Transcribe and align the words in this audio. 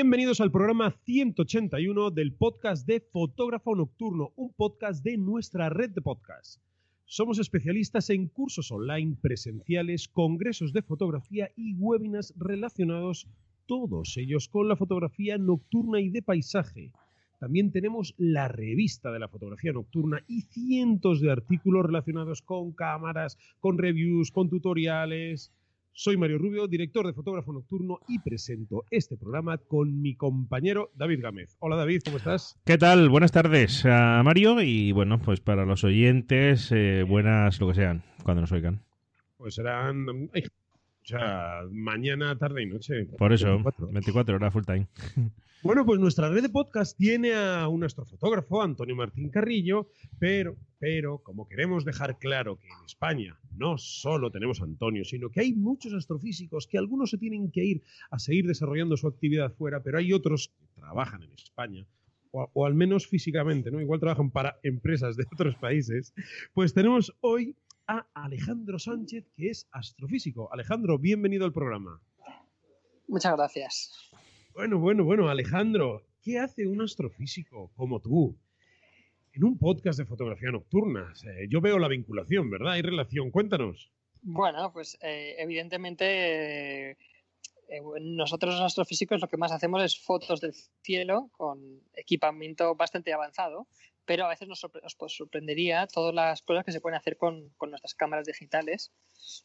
Bienvenidos 0.00 0.40
al 0.40 0.52
programa 0.52 0.92
181 0.92 2.12
del 2.12 2.32
podcast 2.32 2.86
de 2.86 3.00
Fotógrafo 3.00 3.74
Nocturno, 3.74 4.32
un 4.36 4.54
podcast 4.54 5.02
de 5.02 5.18
nuestra 5.18 5.70
red 5.70 5.90
de 5.90 6.00
podcasts. 6.00 6.60
Somos 7.04 7.40
especialistas 7.40 8.08
en 8.10 8.28
cursos 8.28 8.70
online, 8.70 9.16
presenciales, 9.20 10.06
congresos 10.06 10.72
de 10.72 10.82
fotografía 10.82 11.50
y 11.56 11.74
webinars 11.74 12.32
relacionados, 12.36 13.26
todos 13.66 14.16
ellos 14.18 14.46
con 14.46 14.68
la 14.68 14.76
fotografía 14.76 15.36
nocturna 15.36 16.00
y 16.00 16.10
de 16.10 16.22
paisaje. 16.22 16.92
También 17.40 17.72
tenemos 17.72 18.14
la 18.18 18.46
revista 18.46 19.10
de 19.10 19.18
la 19.18 19.26
fotografía 19.26 19.72
nocturna 19.72 20.22
y 20.28 20.42
cientos 20.42 21.20
de 21.20 21.32
artículos 21.32 21.84
relacionados 21.84 22.40
con 22.40 22.70
cámaras, 22.70 23.36
con 23.58 23.78
reviews, 23.78 24.30
con 24.30 24.48
tutoriales. 24.48 25.52
Soy 26.00 26.16
Mario 26.16 26.38
Rubio, 26.38 26.68
director 26.68 27.04
de 27.04 27.12
Fotógrafo 27.12 27.52
Nocturno 27.52 27.98
y 28.06 28.20
presento 28.20 28.84
este 28.88 29.16
programa 29.16 29.58
con 29.58 30.00
mi 30.00 30.14
compañero 30.14 30.92
David 30.94 31.20
Gámez. 31.20 31.56
Hola 31.58 31.74
David, 31.74 32.02
¿cómo 32.04 32.18
estás? 32.18 32.56
¿Qué 32.64 32.78
tal? 32.78 33.08
Buenas 33.08 33.32
tardes 33.32 33.84
a 33.84 34.22
Mario 34.22 34.62
y 34.62 34.92
bueno, 34.92 35.18
pues 35.18 35.40
para 35.40 35.64
los 35.64 35.82
oyentes, 35.82 36.70
eh, 36.70 37.02
buenas 37.02 37.58
lo 37.58 37.66
que 37.66 37.74
sean, 37.74 38.04
cuando 38.22 38.42
nos 38.42 38.52
oigan. 38.52 38.80
Pues 39.38 39.56
serán... 39.56 40.30
ay, 40.34 40.44
sea, 41.08 41.62
mañana, 41.70 42.36
tarde 42.38 42.62
y 42.62 42.66
noche. 42.66 43.06
Por 43.18 43.32
eso, 43.32 43.46
24. 43.46 43.88
24 43.88 44.36
horas 44.36 44.52
full 44.52 44.64
time. 44.64 44.86
Bueno, 45.60 45.84
pues 45.84 45.98
nuestra 45.98 46.28
red 46.28 46.42
de 46.42 46.50
podcast 46.50 46.96
tiene 46.96 47.34
a 47.34 47.66
un 47.66 47.82
astrofotógrafo, 47.82 48.62
Antonio 48.62 48.94
Martín 48.94 49.28
Carrillo, 49.28 49.88
pero, 50.20 50.56
pero, 50.78 51.18
como 51.18 51.48
queremos 51.48 51.84
dejar 51.84 52.16
claro 52.20 52.60
que 52.60 52.68
en 52.68 52.84
España 52.86 53.36
no 53.56 53.76
solo 53.76 54.30
tenemos 54.30 54.60
a 54.60 54.64
Antonio, 54.64 55.04
sino 55.04 55.30
que 55.30 55.40
hay 55.40 55.54
muchos 55.54 55.92
astrofísicos 55.94 56.68
que 56.68 56.78
algunos 56.78 57.10
se 57.10 57.18
tienen 57.18 57.50
que 57.50 57.64
ir 57.64 57.82
a 58.12 58.20
seguir 58.20 58.46
desarrollando 58.46 58.96
su 58.96 59.08
actividad 59.08 59.52
fuera, 59.52 59.82
pero 59.82 59.98
hay 59.98 60.12
otros 60.12 60.52
que 60.60 60.80
trabajan 60.80 61.24
en 61.24 61.32
España. 61.32 61.84
O, 62.30 62.48
o 62.52 62.64
al 62.64 62.74
menos 62.76 63.08
físicamente, 63.08 63.72
¿no? 63.72 63.80
Igual 63.80 63.98
trabajan 63.98 64.30
para 64.30 64.60
empresas 64.62 65.16
de 65.16 65.26
otros 65.32 65.56
países. 65.56 66.14
Pues 66.54 66.72
tenemos 66.72 67.12
hoy 67.20 67.56
a 67.88 68.06
Alejandro 68.14 68.78
Sánchez, 68.78 69.30
que 69.34 69.48
es 69.48 69.66
astrofísico. 69.72 70.52
Alejandro, 70.52 70.98
bienvenido 70.98 71.46
al 71.46 71.52
programa. 71.52 72.00
Muchas 73.08 73.34
gracias. 73.34 74.10
Bueno, 74.52 74.78
bueno, 74.78 75.04
bueno, 75.04 75.28
Alejandro, 75.28 76.04
¿qué 76.22 76.38
hace 76.38 76.66
un 76.66 76.82
astrofísico 76.82 77.72
como 77.74 78.00
tú 78.00 78.38
en 79.32 79.44
un 79.44 79.58
podcast 79.58 79.98
de 79.98 80.04
fotografía 80.04 80.50
nocturna? 80.50 81.12
Eh, 81.24 81.48
yo 81.48 81.62
veo 81.62 81.78
la 81.78 81.88
vinculación, 81.88 82.50
¿verdad? 82.50 82.72
Hay 82.72 82.82
relación. 82.82 83.30
Cuéntanos. 83.30 83.90
Bueno, 84.20 84.70
pues 84.72 84.98
eh, 85.00 85.36
evidentemente 85.38 86.90
eh, 86.90 86.96
eh, 87.68 87.80
nosotros 88.00 88.54
los 88.54 88.62
astrofísicos 88.62 89.20
lo 89.20 89.28
que 89.28 89.36
más 89.36 89.52
hacemos 89.52 89.82
es 89.82 89.98
fotos 89.98 90.40
del 90.40 90.54
cielo 90.82 91.30
con 91.36 91.82
equipamiento 91.94 92.74
bastante 92.74 93.12
avanzado, 93.12 93.66
pero 94.08 94.24
a 94.24 94.28
veces 94.28 94.48
nos, 94.48 94.60
sorpre- 94.64 94.82
nos, 94.82 94.96
pues, 94.96 95.12
sorprendería 95.14 95.86
todas 95.86 96.14
las 96.14 96.42
cosas 96.42 96.64
que 96.64 96.72
se 96.72 96.80
pueden 96.80 96.96
hacer 96.98 97.16
con, 97.18 97.50
con 97.58 97.70
nuestras 97.70 97.94
cámaras 97.94 98.26
digitales 98.26 98.90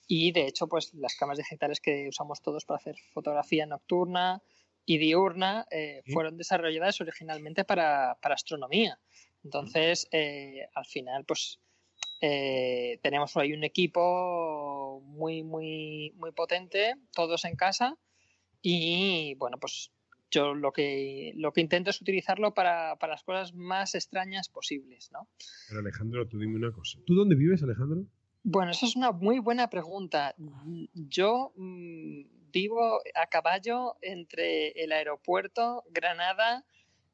y 0.08 0.32
de 0.32 0.48
hecho 0.48 0.68
pues 0.68 0.94
las 0.94 1.16
cámaras 1.16 1.40
digitales 1.40 1.82
que 1.82 2.08
usamos 2.08 2.42
todos 2.42 2.64
para 2.66 2.78
hacer 2.78 2.96
fotografía 3.14 3.66
nocturna 3.66 4.42
y 4.86 4.98
diurna 5.00 5.66
eh, 5.70 6.02
Sí. 6.06 6.14
fueron 6.14 6.38
desarrolladas 6.38 7.00
originalmente 7.02 7.66
para, 7.66 8.18
para 8.22 8.36
astronomía. 8.36 9.00
Entonces, 9.44 10.08
eh, 10.12 10.68
al 10.74 10.86
final, 10.86 11.26
pues 11.26 11.60
eh, 12.22 13.00
tenemos 13.04 13.36
ahí 13.38 13.52
un 13.54 13.64
equipo 13.66 15.02
muy, 15.04 15.44
muy, 15.44 16.12
muy 16.16 16.32
potente, 16.32 16.96
todos 17.14 17.44
en 17.46 17.56
casa. 17.58 17.98
Y 18.62 19.36
bueno, 19.36 19.58
pues 19.60 19.92
yo 20.34 20.54
lo 20.56 20.72
que, 20.72 21.34
lo 21.36 21.54
que 21.54 21.62
intento 21.62 21.92
es 21.92 22.02
utilizarlo 22.02 22.54
para, 22.54 22.98
para 22.98 23.14
las 23.14 23.24
cosas 23.24 23.54
más 23.54 23.96
extrañas 23.96 24.50
posibles, 24.50 25.12
¿no? 25.12 25.28
Pero 25.70 25.80
Alejandro, 25.80 26.28
tú 26.28 26.40
dime 26.40 26.56
una 26.56 26.72
cosa. 26.72 27.00
¿Tú 27.06 27.14
dónde 27.14 27.36
vives, 27.36 27.62
Alejandro? 27.64 28.06
Bueno, 28.44 28.72
esa 28.72 28.86
es 28.86 28.96
una 28.96 29.12
muy 29.12 29.40
buena 29.40 29.70
pregunta. 29.70 30.36
Yo 30.94 31.54
mm, 31.56 32.24
vivo 32.52 33.00
a 33.16 33.28
caballo 33.28 33.96
entre 34.02 34.70
el 34.72 34.92
aeropuerto, 34.92 35.84
Granada, 35.92 36.66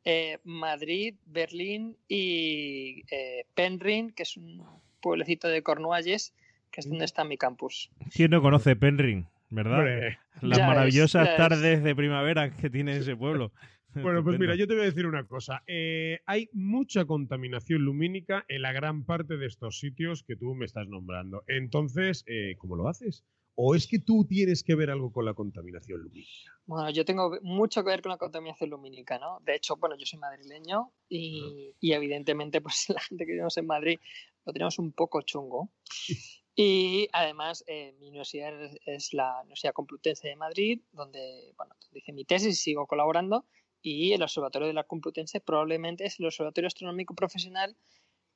eh, 0.06 0.40
Madrid, 0.44 1.16
Berlín 1.26 1.98
y 2.08 3.04
eh, 3.12 3.46
Penryn, 3.54 4.12
que 4.12 4.24
es 4.24 4.38
un 4.38 4.66
pueblecito 5.02 5.48
de 5.48 5.62
Cornualles, 5.62 6.34
que 6.72 6.82
es 6.82 6.90
donde 6.90 7.06
está 7.06 7.24
mi 7.24 7.38
campus. 7.38 7.92
¿Quién 8.14 8.32
no 8.32 8.42
conoce 8.42 8.76
Penryn, 8.76 9.28
verdad? 9.50 9.80
Hombre, 9.80 10.20
Las 10.42 10.60
es, 10.60 10.66
maravillosas 10.66 11.30
es. 11.30 11.38
tardes 11.38 11.84
de 11.84 11.96
primavera 11.96 12.56
que 12.56 12.70
tiene 12.70 12.98
ese 12.98 13.16
pueblo. 13.16 13.52
Bueno, 13.96 14.24
pues 14.24 14.38
mira, 14.38 14.54
yo 14.56 14.68
te 14.68 14.76
voy 14.76 14.84
a 14.84 14.86
decir 14.86 15.08
una 15.08 15.26
cosa. 15.26 15.64
Eh, 15.66 16.20
hay 16.28 16.48
mucha 16.54 17.06
contaminación 17.06 17.82
lumínica 17.82 18.46
en 18.48 18.62
la 18.62 18.72
gran 18.72 19.04
parte 19.04 19.36
de 19.38 19.48
estos 19.48 19.80
sitios 19.80 20.24
que 20.24 20.36
tú 20.36 20.54
me 20.54 20.66
estás 20.66 20.88
nombrando. 20.88 21.44
Entonces, 21.48 22.24
eh, 22.28 22.56
¿cómo 22.60 22.76
lo 22.76 22.88
haces? 22.88 23.26
¿O 23.56 23.74
es 23.76 23.88
que 23.88 23.98
tú 24.00 24.26
tienes 24.26 24.64
que 24.64 24.76
ver 24.76 24.92
algo 24.92 25.12
con 25.12 25.26
la 25.26 25.34
contaminación 25.34 26.02
lumínica? 26.04 26.52
Bueno, 26.68 26.92
yo 26.92 27.04
tengo 27.04 27.40
mucho 27.42 27.84
que 27.84 27.90
ver 27.90 28.02
con 28.04 28.12
la 28.12 28.18
contaminación 28.18 28.70
lumínica, 28.70 29.18
¿no? 29.18 29.40
De 29.44 29.56
hecho, 29.56 29.76
bueno, 29.76 29.98
yo 29.98 30.06
soy 30.06 30.20
madrileño 30.20 30.94
y, 31.10 31.74
y 31.80 31.92
evidentemente, 31.94 32.62
pues 32.62 32.86
la 32.90 33.00
gente 33.02 33.26
que 33.26 33.32
vivimos 33.32 33.58
en 33.58 33.66
Madrid 33.66 34.00
lo 34.46 34.54
tenemos 34.54 34.78
un 34.80 34.94
poco 34.94 35.24
chungo. 35.24 35.72
Y 36.62 37.08
además, 37.14 37.64
eh, 37.68 37.94
mi 38.02 38.10
universidad 38.10 38.54
es- 38.86 39.14
la 39.14 39.40
Universidad 39.44 39.72
Complutense 39.72 40.28
de 40.28 40.36
Madrid, 40.36 40.82
donde, 40.92 41.54
bueno, 41.56 41.74
hice 41.94 42.12
mi 42.12 42.26
tesis 42.26 42.50
y 42.50 42.62
sigo 42.62 42.86
colaborando. 42.86 43.46
Y 43.82 44.12
el 44.12 44.22
Observatorio 44.24 44.68
de 44.68 44.74
la 44.74 44.84
Complutense 44.84 45.40
probablemente 45.40 46.04
es 46.04 46.20
el 46.20 46.26
observatorio 46.26 46.68
astronómico 46.68 47.16
profesional 47.16 47.78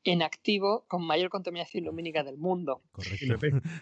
en 0.05 0.21
activo 0.21 0.85
con 0.87 1.05
mayor 1.05 1.29
contaminación 1.29 1.83
lumínica 1.83 2.23
del 2.23 2.37
mundo. 2.37 2.81
Correcto. 2.93 3.25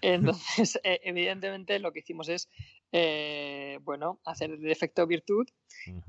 Entonces, 0.01 0.79
eh, 0.83 0.99
evidentemente, 1.03 1.77
lo 1.77 1.91
que 1.91 1.99
hicimos 1.99 2.27
es, 2.27 2.49
eh, 2.91 3.77
bueno, 3.83 4.21
hacer 4.25 4.49
el 4.49 4.71
efecto 4.71 5.05
virtud 5.05 5.45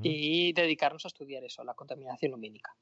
y 0.03 0.54
dedicarnos 0.54 1.04
a 1.04 1.09
estudiar 1.09 1.44
eso, 1.44 1.64
la 1.64 1.75
contaminación 1.75 2.31
lumínica. 2.32 2.75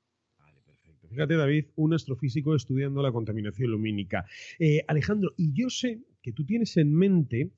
Fíjate, 1.10 1.34
David, 1.34 1.66
un 1.74 1.92
astrofísico 1.92 2.54
estudiando 2.54 3.02
la 3.02 3.10
contaminación 3.10 3.72
lumínica. 3.72 4.26
Eh, 4.58 4.82
Alejandro, 4.86 5.32
y 5.36 5.52
yo 5.52 5.68
sé 5.68 6.00
que 6.22 6.32
tú 6.32 6.44
tienes 6.44 6.76
en 6.76 6.94
mente 6.94 7.50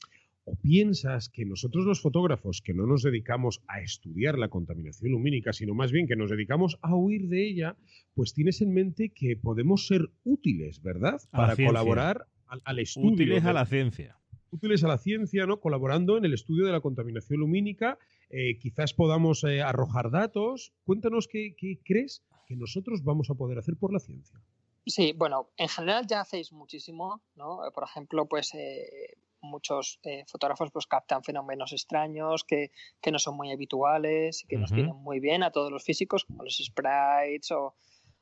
o 0.45 0.57
piensas 0.57 1.29
que 1.29 1.45
nosotros 1.45 1.85
los 1.85 2.01
fotógrafos 2.01 2.62
que 2.62 2.75
no 2.75 2.87
nos 2.87 3.03
dedicamos 3.03 3.62
a 3.69 3.81
estudiar 3.81 4.39
la 4.39 4.49
contaminación 4.49 5.12
lumínica, 5.12 5.53
sino 5.53 5.75
más 5.75 5.93
bien 5.93 6.07
que 6.09 6.17
nos 6.17 6.31
dedicamos 6.31 6.79
a 6.83 6.97
huir 6.97 7.29
de 7.29 7.47
ella, 7.47 7.77
pues 8.15 8.33
tienes 8.33 8.61
en 8.62 8.73
mente 8.73 9.11
que 9.11 9.37
podemos 9.37 9.87
ser 9.87 10.11
útiles, 10.25 10.83
¿verdad? 10.83 11.21
Para 11.31 11.55
colaborar 11.55 12.27
al, 12.47 12.62
al 12.65 12.79
estudio. 12.79 13.11
Útiles 13.11 13.45
a 13.45 13.53
la 13.53 13.67
ciencia. 13.67 14.17
útiles 14.51 14.83
a 14.83 14.89
la 14.89 14.99
ciencia, 14.99 15.47
¿no? 15.47 15.61
Colaborando 15.61 16.19
en 16.19 16.25
el 16.25 16.33
estudio 16.33 16.67
de 16.67 16.73
la 16.73 16.81
contaminación 16.81 17.41
lumínica. 17.41 17.99
Eh, 18.31 18.59
quizás 18.59 18.95
podamos 18.95 19.45
eh, 19.45 19.62
arrojar 19.62 20.11
datos. 20.11 20.73
Cuéntanos 20.85 21.29
qué, 21.29 21.55
qué 21.57 21.79
crees 21.85 22.25
que 22.53 22.61
nosotros 22.61 23.03
vamos 23.03 23.31
a 23.31 23.35
poder 23.35 23.59
hacer 23.59 23.77
por 23.77 23.93
la 23.93 23.99
ciencia. 23.99 24.39
Sí, 24.87 25.13
bueno, 25.17 25.51
en 25.57 25.69
general 25.69 26.07
ya 26.07 26.21
hacéis 26.21 26.53
muchísimo, 26.53 27.23
¿no? 27.35 27.67
Eh, 27.67 27.71
Por 27.73 27.85
ejemplo, 27.85 28.27
pues 28.27 28.53
eh, 28.55 29.17
muchos 29.41 29.99
eh, 30.03 30.25
fotógrafos 30.27 30.71
pues 30.71 30.87
captan 30.87 31.23
fenómenos 31.23 31.73
extraños 31.73 32.45
que, 32.45 32.71
que 33.01 33.11
no 33.11 33.19
son 33.19 33.37
muy 33.37 33.53
habituales 33.53 34.45
y 34.45 34.47
que 34.47 34.59
nos 34.59 34.73
vienen 34.73 34.97
muy 34.97 35.21
bien 35.21 35.43
a 35.43 35.51
todos 35.51 35.71
los 35.71 35.85
físicos, 35.85 36.25
como 36.25 36.45
los 36.45 36.57
sprites 36.57 37.51
o, 37.53 37.75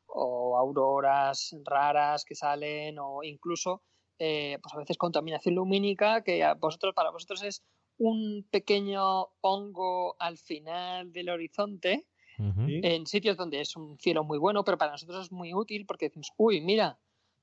o 0.06 0.56
auroras 0.56 1.54
raras 1.64 2.24
que 2.24 2.34
salen 2.34 2.98
o 2.98 3.22
incluso 3.22 3.82
eh, 4.18 4.58
pues 4.62 4.74
a 4.74 4.78
veces 4.78 4.98
contaminación 4.98 5.54
lumínica 5.54 6.22
que 6.22 6.44
a 6.44 6.54
vosotros 6.54 6.94
para 6.94 7.10
vosotros 7.10 7.42
es 7.42 7.62
un 7.96 8.46
pequeño 8.50 9.28
hongo 9.40 10.16
al 10.18 10.38
final 10.38 11.12
del 11.12 11.30
horizonte 11.30 12.06
En 12.82 13.06
sitios 13.06 13.36
donde 13.36 13.60
es 13.60 13.76
un 13.76 13.98
cielo 13.98 14.24
muy 14.24 14.38
bueno, 14.38 14.64
pero 14.64 14.78
para 14.78 14.92
nosotros 14.92 15.26
es 15.26 15.32
muy 15.32 15.52
útil 15.52 15.84
porque 15.84 16.06
decimos, 16.06 16.32
uy, 16.36 16.60
mira, 16.60 16.98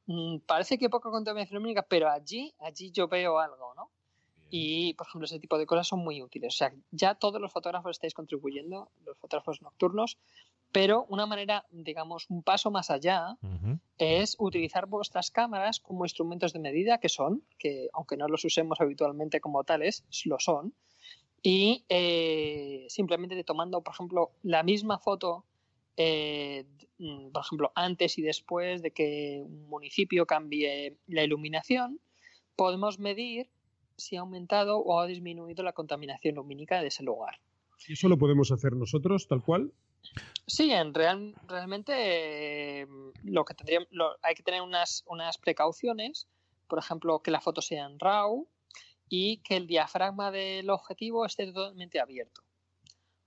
mm, 0.07 0.39
parece 0.39 0.77
que 0.77 0.89
poca 0.89 1.09
contaminación 1.09 1.57
lumínica, 1.57 1.83
pero 1.83 2.09
allí, 2.09 2.53
allí 2.59 2.91
yo 2.91 3.07
veo 3.07 3.39
algo, 3.39 3.73
¿no? 3.75 3.91
Y, 4.49 4.94
por 4.94 5.07
ejemplo, 5.07 5.25
ese 5.25 5.39
tipo 5.39 5.57
de 5.57 5.65
cosas 5.65 5.88
son 5.88 5.99
muy 5.99 6.21
útiles. 6.21 6.53
O 6.53 6.57
sea, 6.57 6.73
ya 6.91 7.15
todos 7.15 7.41
los 7.41 7.51
fotógrafos 7.51 7.91
estáis 7.91 8.13
contribuyendo, 8.13 8.89
los 9.05 9.17
fotógrafos 9.17 9.61
nocturnos, 9.61 10.17
pero 10.71 11.05
una 11.09 11.25
manera, 11.25 11.65
digamos, 11.71 12.29
un 12.29 12.44
paso 12.44 12.71
más 12.71 12.89
allá 12.89 13.38
es 13.97 14.35
utilizar 14.39 14.85
vuestras 14.85 15.31
cámaras 15.31 15.79
como 15.79 16.05
instrumentos 16.05 16.53
de 16.53 16.59
medida, 16.59 16.99
que 16.99 17.09
son, 17.09 17.44
que 17.57 17.89
aunque 17.94 18.17
no 18.17 18.27
los 18.27 18.45
usemos 18.45 18.79
habitualmente 18.79 19.41
como 19.41 19.63
tales, 19.63 20.05
lo 20.25 20.39
son, 20.39 20.73
y 21.49 21.85
eh, 21.88 22.85
simplemente 22.89 23.41
tomando, 23.45 23.81
por 23.81 23.94
ejemplo, 23.94 24.31
la 24.44 24.63
misma 24.63 24.99
foto, 24.99 25.45
eh, 25.95 26.65
mm, 26.99 27.29
por 27.31 27.41
ejemplo, 27.41 27.71
antes 27.73 28.17
y 28.17 28.21
después 28.21 28.81
de 28.81 28.91
que 28.91 29.45
un 29.45 29.69
municipio 29.69 30.25
cambie 30.25 30.97
la 31.07 31.23
iluminación, 31.23 32.01
podemos 32.57 32.99
medir 32.99 33.49
si 33.95 34.17
ha 34.17 34.19
aumentado 34.19 34.79
o 34.79 34.99
ha 34.99 35.07
disminuido 35.07 35.63
la 35.63 35.71
contaminación 35.71 36.35
lumínica 36.35 36.81
de 36.81 36.88
ese 36.88 37.03
lugar. 37.03 37.39
¿Y 37.88 37.94
eso 37.94 38.09
lo 38.09 38.17
podemos 38.17 38.51
hacer 38.51 38.73
nosotros 38.73 39.29
tal 39.29 39.41
cual? 39.41 39.71
Sí, 40.47 40.73
en 40.73 40.94
real, 40.94 41.33
realmente 41.47 41.94
eh, 42.81 42.88
lo 43.23 43.45
que 43.45 43.53
tendríamos, 43.53 43.88
hay 44.21 44.35
que 44.35 44.44
tener 44.44 44.61
unas, 44.61 45.05
unas 45.07 45.38
precauciones, 45.38 46.27
por 46.67 46.77
ejemplo, 46.77 47.21
que 47.21 47.31
la 47.31 47.39
foto 47.39 47.61
sea 47.61 47.85
en 47.85 47.99
RAW 47.99 48.49
y 49.09 49.38
que 49.38 49.57
el 49.57 49.68
diafragma 49.68 50.31
del 50.31 50.69
objetivo 50.69 51.25
esté 51.25 51.51
totalmente 51.51 52.00
abierto. 52.00 52.44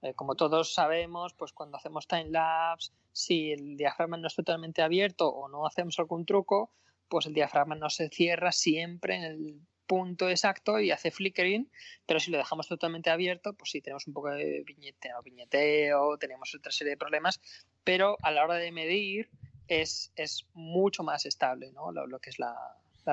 Eh, 0.02 0.14
como 0.14 0.34
todos 0.34 0.72
sabemos, 0.72 1.34
pues 1.34 1.52
cuando 1.52 1.76
hacemos 1.76 2.06
time 2.06 2.30
lapse, 2.30 2.92
si 3.12 3.52
el 3.52 3.76
diafragma 3.76 4.16
no 4.16 4.26
es 4.26 4.34
totalmente 4.34 4.82
abierto 4.82 5.28
o 5.28 5.48
no 5.48 5.66
hacemos 5.66 5.98
algún 5.98 6.24
truco, 6.24 6.70
pues 7.08 7.26
el 7.26 7.34
diafragma 7.34 7.74
no 7.74 7.90
se 7.90 8.08
cierra 8.08 8.52
siempre 8.52 9.16
en 9.16 9.22
el 9.24 9.60
punto 9.90 10.30
exacto 10.30 10.78
y 10.78 10.92
hace 10.92 11.10
flickering, 11.10 11.68
pero 12.06 12.20
si 12.20 12.30
lo 12.30 12.38
dejamos 12.38 12.68
totalmente 12.68 13.10
abierto, 13.10 13.54
pues 13.54 13.72
sí 13.72 13.80
tenemos 13.80 14.06
un 14.06 14.14
poco 14.14 14.30
de 14.30 14.62
viñeteo, 14.64 15.20
viñeteo 15.20 16.16
tenemos 16.16 16.54
otra 16.54 16.70
serie 16.70 16.92
de 16.92 16.96
problemas, 16.96 17.40
pero 17.82 18.16
a 18.22 18.30
la 18.30 18.44
hora 18.44 18.54
de 18.54 18.70
medir 18.70 19.28
es, 19.66 20.12
es 20.14 20.46
mucho 20.54 21.02
más 21.02 21.26
estable 21.26 21.72
¿no? 21.72 21.90
lo, 21.90 22.20
que 22.20 22.30
es 22.30 22.38
la, 22.38 22.56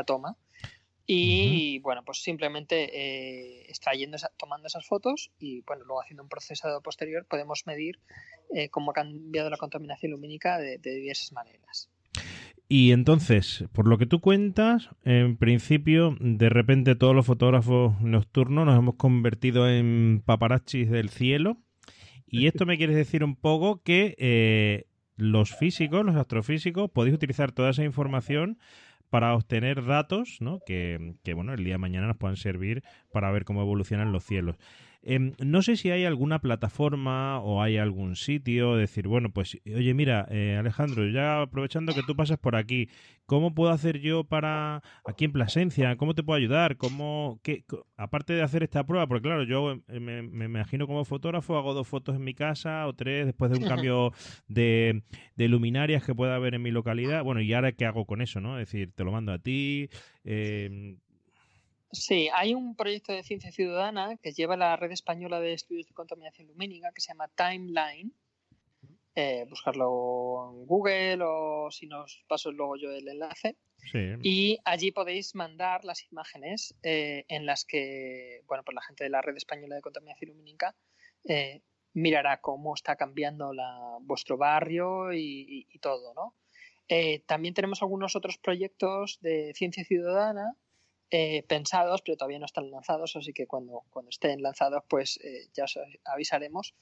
toma. 0.06 0.38
Y 1.07 1.80
bueno, 1.80 2.04
pues 2.06 2.21
simplemente 2.21 2.89
eh, 2.94 3.65
extrayendo, 3.69 4.18
tomando 4.38 4.68
esas 4.68 4.86
fotos 4.86 5.31
y 5.39 5.62
bueno, 5.62 5.86
luego 5.86 6.01
haciendo 6.01 6.24
un 6.24 6.30
procesado 6.30 6.81
posterior 6.81 7.25
podemos 7.25 7.65
medir 7.65 8.00
eh, 8.54 8.68
cómo 8.69 8.92
ha 8.92 8.94
cambiado 8.94 9.50
la 9.50 9.57
contaminación 9.57 10.12
lumínica 10.12 10.57
de 10.57 10.77
diversas 10.77 11.31
maneras. 11.31 11.89
Y 12.69 12.92
entonces, 12.92 13.63
por 13.71 13.88
lo 13.88 13.98
que 13.98 14.06
tú 14.06 14.19
cuentas, 14.19 14.89
en 15.06 15.38
principio, 15.38 16.18
de 16.19 16.50
repente 16.50 16.95
todos 16.95 17.15
los 17.15 17.25
fotógrafos 17.25 18.00
nocturnos 18.01 18.65
nos 18.65 18.77
hemos 18.77 18.95
convertido 18.95 19.69
en 19.69 20.21
paparachis 20.25 20.89
del 20.89 21.09
cielo. 21.09 21.57
Y 22.30 22.48
esto 22.48 22.65
me 22.65 22.77
quiere 22.77 22.94
decir 22.94 23.24
un 23.24 23.38
poco 23.38 23.81
que 23.83 24.15
eh, 24.18 24.88
los 25.15 25.56
físicos, 25.56 26.06
los 26.06 26.18
astrofísicos, 26.18 26.92
podéis 26.92 27.15
utilizar 27.15 27.54
toda 27.54 27.69
esa 27.69 27.86
información 27.86 28.59
para 29.09 29.33
obtener 29.36 29.86
datos 29.86 30.38
¿no? 30.39 30.59
que, 30.65 31.15
bueno, 31.33 31.54
el 31.54 31.63
día 31.63 31.75
de 31.75 31.80
mañana 31.80 32.07
nos 32.07 32.18
puedan 32.18 32.38
servir 32.38 32.83
para 33.12 33.31
ver 33.31 33.45
cómo 33.45 33.62
evolucionan 33.62 34.12
los 34.12 34.24
cielos. 34.24 34.57
Em, 35.03 35.33
no 35.39 35.61
sé 35.61 35.77
si 35.77 35.89
hay 35.91 36.05
alguna 36.05 36.39
plataforma 36.39 37.39
o 37.39 37.61
hay 37.61 37.77
algún 37.77 38.15
sitio, 38.15 38.75
decir, 38.75 39.07
bueno, 39.07 39.31
pues, 39.31 39.57
oye, 39.65 39.94
mira, 39.94 40.27
eh, 40.29 40.57
Alejandro, 40.59 41.07
ya 41.09 41.41
aprovechando 41.41 41.94
que 41.94 42.03
tú 42.03 42.15
pasas 42.15 42.38
por 42.38 42.55
aquí, 42.55 42.89
¿cómo 43.25 43.53
puedo 43.53 43.71
hacer 43.71 43.99
yo 43.99 44.23
para 44.23 44.81
aquí 45.05 45.25
en 45.25 45.31
Plasencia? 45.31 45.95
¿Cómo 45.95 46.13
te 46.13 46.23
puedo 46.23 46.38
ayudar? 46.38 46.77
¿Cómo, 46.77 47.39
qué, 47.44 47.63
aparte 47.95 48.33
de 48.33 48.41
hacer 48.41 48.63
esta 48.63 48.85
prueba, 48.85 49.07
porque 49.07 49.27
claro, 49.27 49.44
yo 49.44 49.79
eh, 49.88 49.99
me, 49.99 50.45
imagino 50.45 50.88
como 50.88 51.05
fotógrafo, 51.05 51.57
hago 51.57 51.73
dos 51.73 51.88
fotos 51.88 52.15
en 52.15 52.23
mi 52.23 52.33
casa 52.33 52.88
o 52.88 52.94
tres 52.94 53.25
después 53.25 53.51
de 53.51 53.57
un 53.57 53.67
cambio 53.67 54.11
de, 54.47 55.03
de 55.35 55.47
luminarias 55.47 56.03
que 56.03 56.15
pueda 56.15 56.35
haber 56.35 56.55
en 56.55 56.61
mi 56.61 56.71
localidad. 56.71 57.23
Bueno, 57.23 57.41
¿y 57.41 57.53
ahora 57.53 57.71
qué 57.71 57.85
hago 57.85 58.05
con 58.05 58.21
eso? 58.21 58.41
no 58.41 58.59
Es 58.59 58.67
decir, 58.67 58.91
te 58.94 59.03
lo 59.03 59.11
mando 59.11 59.31
a 59.31 59.39
ti. 59.39 59.89
Eh, 60.23 60.97
Sí, 61.97 62.29
hay 62.33 62.53
un 62.53 62.75
proyecto 62.75 63.11
de 63.11 63.23
ciencia 63.23 63.51
ciudadana 63.51 64.17
que 64.17 64.31
lleva 64.31 64.55
la 64.55 64.75
red 64.75 64.91
española 64.91 65.39
de 65.39 65.53
estudios 65.53 65.88
de 65.88 65.94
contaminación 65.94 66.47
lumínica 66.47 66.91
que 66.94 67.01
se 67.01 67.07
llama 67.07 67.27
Timeline. 67.29 68.13
Eh, 69.15 69.45
buscarlo 69.49 70.53
en 70.53 70.67
Google 70.67 71.23
o 71.23 71.71
si 71.71 71.88
nos 71.88 72.23
paso 72.27 72.51
luego 72.51 72.75
yo 72.75 72.91
el 72.91 73.07
enlace. 73.07 73.55
Y 74.21 74.59
allí 74.63 74.91
podéis 74.91 75.33
mandar 75.33 75.85
las 75.85 76.03
imágenes 76.11 76.75
eh, 76.83 77.25
en 77.29 77.45
las 77.47 77.65
que, 77.65 78.41
bueno, 78.45 78.63
pues 78.63 78.75
la 78.75 78.81
gente 78.83 79.05
de 79.05 79.09
la 79.09 79.21
red 79.21 79.35
española 79.35 79.75
de 79.75 79.81
contaminación 79.81 80.31
lumínica 80.31 80.75
eh, 81.27 81.61
mirará 81.94 82.41
cómo 82.41 82.75
está 82.75 82.95
cambiando 82.95 83.53
la, 83.53 83.97
vuestro 84.01 84.38
barrio 84.38 85.13
y, 85.13 85.65
y 85.67 85.79
todo, 85.79 86.13
¿no? 86.13 86.35
también 87.25 87.53
tenemos 87.53 87.81
algunos 87.81 88.15
otros 88.15 88.38
proyectos 88.38 89.19
de 89.19 89.51
ciencia 89.53 89.83
ciudadana 89.83 90.55
eh, 91.09 91.44
pensados, 91.44 92.01
pero 92.01 92.18
todavía 92.18 92.39
no 92.39 92.45
están 92.45 92.69
lanzados, 92.69 93.15
así 93.15 93.33
que 93.33 93.48
cuando, 93.48 93.83
cuando 93.89 94.09
estén 94.09 94.42
lanzados, 94.42 94.83
pues 94.88 95.19
eh, 95.24 95.48
ya 95.54 95.65
os 95.65 95.80
avisaremos 96.06 96.75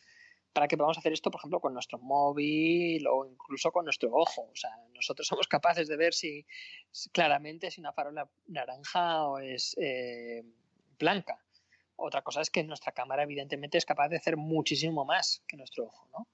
para 0.56 0.70
que 0.70 0.78
podamos 0.78 0.98
hacer 0.98 1.12
esto, 1.12 1.30
por 1.30 1.42
ejemplo, 1.42 1.60
con 1.60 1.74
nuestro 1.74 2.00
móvil 2.00 3.06
o 3.08 3.26
incluso 3.26 3.74
con 3.74 3.84
nuestro 3.84 4.10
ojo. 4.14 4.44
O 4.44 4.56
sea, 4.56 4.72
nosotros 4.94 5.28
somos 5.28 5.50
capaces 5.50 5.90
de 5.90 5.98
ver 5.98 6.14
si, 6.14 6.46
claramente 7.12 7.70
si 7.70 7.82
una 7.82 7.92
farola 7.92 8.30
naranja 8.48 9.28
o 9.28 9.40
es 9.40 9.76
eh, 9.78 10.44
blanca. 10.98 11.44
Otra 11.98 12.22
cosa 12.22 12.40
es 12.40 12.50
que 12.50 12.64
nuestra 12.64 12.94
cámara 12.94 13.24
evidentemente 13.24 13.78
es 13.78 13.86
capaz 13.86 14.08
de 14.08 14.16
hacer 14.16 14.38
muchísimo 14.38 15.04
más 15.04 15.44
que 15.46 15.58
nuestro 15.58 15.88
ojo, 15.88 16.08
¿no? 16.14 16.26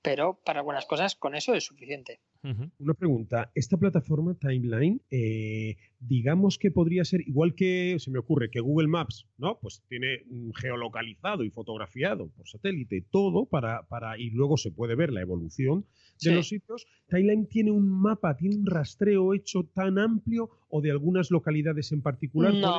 Pero 0.00 0.40
para 0.42 0.60
algunas 0.60 0.86
cosas 0.86 1.14
con 1.14 1.34
eso 1.34 1.52
es 1.54 1.64
suficiente. 1.64 2.20
Una 2.42 2.94
pregunta, 2.94 3.50
esta 3.54 3.76
plataforma 3.76 4.34
Timeline, 4.34 5.00
eh, 5.10 5.76
digamos 5.98 6.56
que 6.56 6.70
podría 6.70 7.04
ser 7.04 7.20
igual 7.22 7.54
que, 7.54 7.96
se 7.98 8.12
me 8.12 8.20
ocurre, 8.20 8.48
que 8.48 8.60
Google 8.60 8.86
Maps, 8.86 9.26
¿no? 9.38 9.58
Pues 9.58 9.82
tiene 9.88 10.22
geolocalizado 10.54 11.42
y 11.42 11.50
fotografiado 11.50 12.28
por 12.28 12.48
satélite 12.48 13.04
todo 13.10 13.46
para, 13.46 13.82
para 13.88 14.18
y 14.18 14.30
luego 14.30 14.56
se 14.56 14.70
puede 14.70 14.94
ver 14.94 15.12
la 15.12 15.20
evolución 15.20 15.84
de 16.20 16.32
los 16.36 16.48
sitios. 16.48 16.86
Timeline 17.08 17.48
tiene 17.48 17.72
un 17.72 17.88
mapa, 17.88 18.36
tiene 18.36 18.56
un 18.56 18.66
rastreo 18.66 19.34
hecho 19.34 19.64
tan 19.64 19.98
amplio 19.98 20.50
o 20.68 20.80
de 20.80 20.92
algunas 20.92 21.32
localidades 21.32 21.90
en 21.90 22.02
particular. 22.02 22.54
No, 22.54 22.78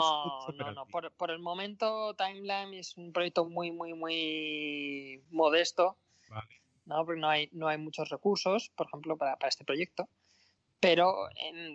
no, 0.57 0.71
no. 0.71 0.85
Por, 0.88 1.11
por 1.11 1.31
el 1.31 1.39
momento 1.39 2.15
Timeline 2.15 2.75
es 2.75 2.95
un 2.97 3.11
proyecto 3.11 3.47
muy, 3.50 3.71
muy, 3.71 3.94
muy 3.94 5.21
modesto. 5.31 5.97
Vale 6.29 6.58
¿no? 6.89 7.06
porque 7.06 7.21
no 7.21 7.30
hay, 7.30 7.50
no 7.53 7.68
hay 7.68 7.77
muchos 7.77 8.09
recursos, 8.09 8.71
por 8.75 8.88
ejemplo, 8.88 9.15
para, 9.15 9.38
este 9.47 9.63
proyecto, 9.63 10.09
pero 10.80 11.30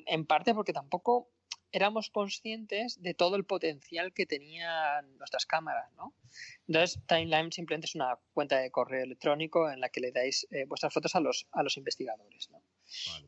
en, 0.07 0.27
parte 0.27 0.55
porque 0.55 0.73
tampoco 0.73 1.31
éramos 1.71 2.11
conscientes 2.11 3.01
de 3.01 3.15
todo 3.15 3.37
el 3.37 3.45
potencial 3.45 4.13
que 4.13 4.27
tenían 4.27 5.17
nuestras 5.19 5.45
cámaras, 5.47 5.93
¿no? 5.97 6.15
Entonces, 6.69 7.01
Timeline 7.07 7.51
simplemente 7.51 7.87
es 7.87 7.95
una 7.95 8.17
cuenta 8.33 8.59
de 8.59 8.71
correo 8.71 9.03
electrónico 9.03 9.71
en 9.71 9.81
la 9.81 9.89
que 9.89 10.01
le 10.01 10.13
dais 10.13 10.47
eh, 10.51 10.67
vuestras 10.67 10.93
fotos 10.93 11.15
a 11.17 11.21
los, 11.21 11.47
a 11.53 11.63
los 11.63 11.77
investigadores, 11.77 12.51
¿no? 12.51 12.63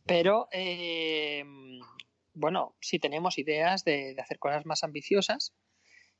Pero, 0.06 0.48
eh, 0.52 1.44
bueno, 2.34 2.76
si 2.80 2.98
tenemos 2.98 3.38
ideas 3.38 3.84
de, 3.84 4.14
de, 4.14 4.22
hacer 4.22 4.38
cosas 4.38 4.64
más 4.64 4.84
ambiciosas 4.84 5.52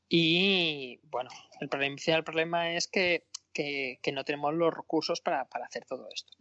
y, 0.09 0.99
bueno, 1.05 1.31
el 1.61 1.69
problema, 1.69 1.97
el 2.07 2.25
problema 2.25 2.73
es 2.73 2.89
que 2.89 3.25
que, 3.57 4.13
no 4.13 4.25
tenemos 4.25 4.55
los 4.55 4.75
recursos 4.75 5.21
para, 5.21 5.49
hacer 5.65 5.85
todo 5.87 6.09
esto. 6.13 6.33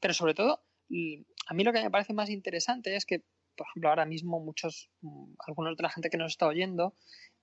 Pero 0.00 0.14
sobre 0.14 0.34
todo, 0.34 0.62
a 1.46 1.54
mí 1.54 1.64
lo 1.64 1.72
que 1.72 1.82
me 1.82 1.90
parece 1.90 2.14
más 2.14 2.30
interesante 2.30 2.96
es 2.96 3.04
que, 3.04 3.22
por 3.56 3.66
ejemplo, 3.66 3.90
ahora 3.90 4.06
mismo 4.06 4.40
muchos, 4.40 4.90
mm, 5.02 5.34
algunos 5.46 5.76
de 5.76 5.82
la 5.82 5.90
gente 5.90 6.08
que 6.08 6.16
nos 6.16 6.32
está 6.32 6.46
oyendo 6.46 6.94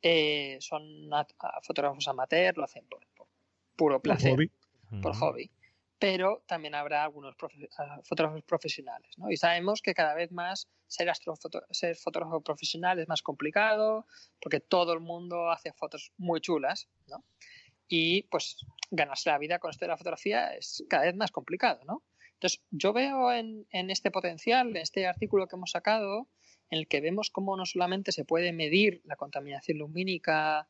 eh, 0.01 0.57
son 0.61 0.83
fotógrafos 1.63 2.07
amateur, 2.07 2.57
lo 2.57 2.63
hacen 2.63 2.85
por, 2.87 3.05
puro 3.75 4.01
placer, 4.01 4.35
por 5.01 5.15
hobby. 5.15 5.51
Pero 5.99 6.43
también 6.47 6.75
habrá 6.75 7.03
algunos 7.03 7.35
fotógrafos 8.03 8.41
profesionales, 8.43 9.15
Y 9.29 9.35
sabemos 9.35 9.81
que 9.81 9.93
cada 9.93 10.15
vez 10.15 10.31
más 10.31 10.69
ser, 10.87 11.11
ser 11.71 11.95
fotógrafo 11.97 12.41
profesional 12.41 12.99
es 12.99 13.07
más 13.09 13.21
complicado 13.21 14.05
porque 14.41 14.61
todo 14.61 14.93
el 14.93 15.01
mundo 15.01 15.51
hace 15.51 15.73
fotos 15.73 16.13
muy 16.17 16.39
chulas, 16.39 16.87
¿no? 17.07 17.25
Y 17.89 18.23
pues 18.23 18.57
ganarse 18.91 19.29
la 19.29 19.39
vida 19.39 19.59
con 19.59 19.71
esto 19.71 19.85
de 19.85 19.89
la 19.89 19.97
fotografía 19.97 20.53
es 20.53 20.85
cada 20.87 21.05
vez 21.05 21.15
más 21.15 21.31
complicado, 21.31 21.83
¿no? 21.85 22.03
Entonces, 22.33 22.61
yo 22.71 22.93
veo 22.93 23.33
en, 23.33 23.65
este 23.71 24.11
potencial, 24.11 24.69
en 24.69 24.77
este 24.77 25.07
artículo 25.07 25.47
que 25.47 25.57
hemos 25.57 25.71
sacado, 25.71 26.29
en 26.69 26.79
el 26.79 26.87
que 26.87 27.01
vemos 27.01 27.31
cómo 27.31 27.57
no 27.57 27.65
solamente 27.65 28.13
se 28.13 28.23
puede 28.23 28.53
medir 28.53 29.01
la 29.03 29.17
contaminación 29.17 29.79
lumínica 29.79 30.69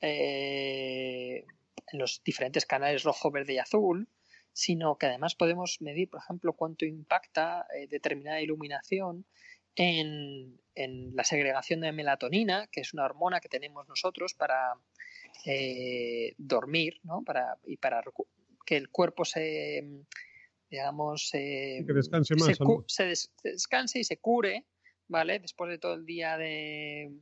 eh, 0.00 1.44
en 1.90 1.98
los 1.98 2.22
diferentes 2.22 2.66
canales 2.66 3.02
rojo, 3.02 3.32
verde 3.32 3.54
y 3.54 3.58
azul, 3.58 4.08
sino 4.52 4.96
que 4.96 5.06
además 5.06 5.34
podemos 5.34 5.80
medir, 5.80 6.08
por 6.08 6.20
ejemplo, 6.20 6.52
cuánto 6.52 6.84
impacta 6.84 7.66
eh, 7.74 7.88
determinada 7.88 8.40
iluminación 8.40 9.24
en, 9.74 10.60
en, 10.76 11.16
la 11.16 11.24
segregación 11.24 11.80
de 11.80 11.90
melatonina, 11.90 12.68
que 12.68 12.82
es 12.82 12.92
una 12.94 13.06
hormona 13.06 13.40
que 13.40 13.48
tenemos 13.48 13.88
nosotros 13.88 14.34
para, 14.34 14.74
eh, 15.44 16.34
dormir, 16.38 17.00
¿no? 17.02 17.22
Para, 17.22 17.58
y 17.64 17.76
para 17.76 18.02
que 18.64 18.76
el 18.76 18.90
cuerpo 18.90 19.24
se, 19.24 20.04
digamos, 20.70 21.30
que 21.32 21.84
descanse 21.86 22.34
más, 22.36 22.58
se, 22.86 23.14
descanse 23.42 23.98
y 23.98 24.04
se 24.04 24.18
cure, 24.18 24.66
¿vale? 25.08 25.38
Después 25.38 25.70
de 25.70 25.78
todo 25.78 25.94
el 25.94 26.06
día 26.06 26.36
de, 26.36 27.12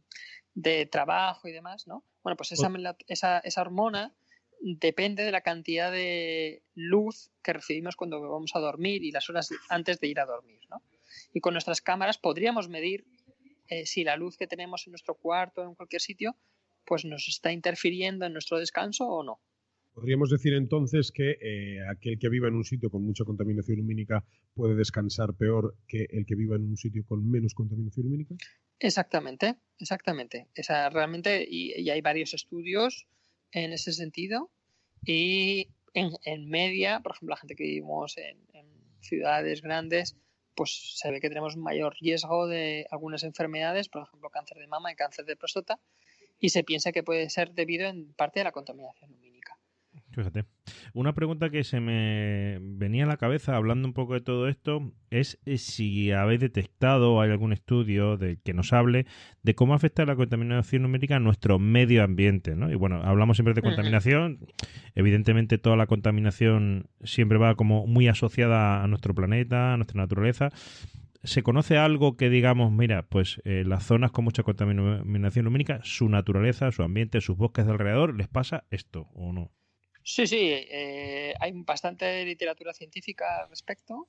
de 0.54 0.86
trabajo 0.86 1.48
y 1.48 1.52
demás, 1.52 1.86
¿no? 1.86 2.04
Bueno, 2.22 2.36
pues 2.36 2.52
esa, 2.52 2.70
esa, 3.08 3.38
esa 3.38 3.60
hormona 3.62 4.14
depende 4.60 5.24
de 5.24 5.32
la 5.32 5.40
cantidad 5.40 5.90
de 5.90 6.62
luz 6.74 7.30
que 7.42 7.54
recibimos 7.54 7.96
cuando 7.96 8.20
vamos 8.20 8.54
a 8.54 8.60
dormir 8.60 9.02
y 9.02 9.10
las 9.10 9.30
horas 9.30 9.48
antes 9.70 10.00
de 10.00 10.08
ir 10.08 10.20
a 10.20 10.26
dormir, 10.26 10.60
¿no? 10.68 10.82
Y 11.32 11.40
con 11.40 11.54
nuestras 11.54 11.80
cámaras 11.80 12.18
podríamos 12.18 12.68
medir 12.68 13.06
eh, 13.68 13.86
si 13.86 14.04
la 14.04 14.16
luz 14.16 14.36
que 14.36 14.46
tenemos 14.46 14.86
en 14.86 14.92
nuestro 14.92 15.14
cuarto 15.14 15.62
o 15.62 15.64
en 15.64 15.74
cualquier 15.74 16.02
sitio 16.02 16.36
pues 16.90 17.04
nos 17.04 17.28
está 17.28 17.52
interfiriendo 17.52 18.26
en 18.26 18.32
nuestro 18.32 18.58
descanso 18.58 19.06
o 19.06 19.22
no. 19.22 19.40
Podríamos 19.94 20.28
decir 20.28 20.54
entonces 20.54 21.12
que 21.12 21.38
eh, 21.40 21.78
aquel 21.88 22.18
que 22.18 22.28
viva 22.28 22.48
en 22.48 22.54
un 22.54 22.64
sitio 22.64 22.90
con 22.90 23.04
mucha 23.04 23.24
contaminación 23.24 23.78
lumínica 23.78 24.24
puede 24.54 24.74
descansar 24.74 25.34
peor 25.34 25.76
que 25.86 26.08
el 26.10 26.26
que 26.26 26.34
viva 26.34 26.56
en 26.56 26.62
un 26.62 26.76
sitio 26.76 27.04
con 27.06 27.30
menos 27.30 27.54
contaminación 27.54 28.06
lumínica. 28.06 28.34
Exactamente, 28.80 29.54
exactamente. 29.78 30.48
Esa, 30.52 30.90
realmente, 30.90 31.46
y, 31.48 31.88
hay 31.88 32.00
varios 32.00 32.34
estudios 32.34 33.06
en 33.52 33.72
ese 33.72 33.92
sentido. 33.92 34.50
Y 35.06 35.68
en, 35.94 36.50
media, 36.50 36.98
por 37.04 37.12
ejemplo, 37.12 37.34
la 37.34 37.40
gente 37.40 37.54
que 37.54 37.62
vivimos 37.62 38.18
en, 38.18 38.36
en 38.52 38.66
ciudades 38.98 39.62
grandes, 39.62 40.16
pues 40.56 40.98
se 40.98 41.08
ve 41.12 41.20
que 41.20 41.28
tenemos 41.28 41.56
mayor 41.56 41.94
riesgo 42.00 42.48
de 42.48 42.88
algunas 42.90 43.22
enfermedades, 43.22 43.88
por 43.88 44.02
ejemplo, 44.02 44.28
cáncer 44.30 44.58
de 44.58 44.66
mama 44.66 44.90
y 44.90 44.96
cáncer 44.96 45.24
de 45.24 45.36
próstata, 45.36 45.78
y 46.40 46.48
se 46.48 46.64
piensa 46.64 46.92
que 46.92 47.02
puede 47.02 47.30
ser 47.30 47.52
debido 47.52 47.86
en 47.88 48.12
parte 48.14 48.40
a 48.40 48.44
la 48.44 48.52
contaminación 48.52 49.10
lumínica. 49.10 49.30
Fíjate. 50.12 50.44
Una 50.92 51.14
pregunta 51.14 51.50
que 51.50 51.62
se 51.62 51.78
me 51.78 52.58
venía 52.60 53.04
a 53.04 53.06
la 53.06 53.16
cabeza 53.16 53.54
hablando 53.54 53.86
un 53.86 53.94
poco 53.94 54.14
de 54.14 54.20
todo 54.20 54.48
esto 54.48 54.92
es 55.10 55.38
eh, 55.46 55.56
si 55.56 56.10
habéis 56.10 56.40
detectado 56.40 57.14
o 57.14 57.20
hay 57.20 57.30
algún 57.30 57.52
estudio 57.52 58.16
de 58.16 58.38
que 58.42 58.52
nos 58.52 58.72
hable 58.72 59.06
de 59.42 59.54
cómo 59.54 59.74
afecta 59.74 60.04
la 60.04 60.16
contaminación 60.16 60.82
numérica 60.82 61.16
a 61.16 61.20
nuestro 61.20 61.60
medio 61.60 62.02
ambiente, 62.02 62.56
¿no? 62.56 62.70
Y 62.70 62.74
bueno, 62.74 63.02
hablamos 63.04 63.36
siempre 63.36 63.54
de 63.54 63.62
contaminación. 63.62 64.40
Evidentemente 64.96 65.58
toda 65.58 65.76
la 65.76 65.86
contaminación 65.86 66.88
siempre 67.04 67.38
va 67.38 67.54
como 67.54 67.86
muy 67.86 68.08
asociada 68.08 68.82
a 68.82 68.88
nuestro 68.88 69.14
planeta, 69.14 69.74
a 69.74 69.76
nuestra 69.76 70.00
naturaleza. 70.00 70.50
¿Se 71.22 71.42
conoce 71.42 71.76
algo 71.76 72.16
que 72.16 72.30
digamos, 72.30 72.72
mira, 72.72 73.02
pues 73.02 73.42
eh, 73.44 73.62
las 73.66 73.84
zonas 73.84 74.10
con 74.10 74.24
mucha 74.24 74.42
contaminación 74.42 75.44
lumínica, 75.44 75.80
su 75.84 76.08
naturaleza, 76.08 76.72
su 76.72 76.82
ambiente, 76.82 77.20
sus 77.20 77.36
bosques 77.36 77.66
de 77.66 77.72
alrededor, 77.72 78.16
les 78.16 78.28
pasa 78.28 78.64
esto 78.70 79.08
o 79.14 79.32
no? 79.32 79.52
Sí, 80.02 80.26
sí, 80.26 80.38
eh, 80.40 81.34
hay 81.38 81.52
bastante 81.54 82.24
literatura 82.24 82.72
científica 82.72 83.42
al 83.42 83.50
respecto 83.50 84.08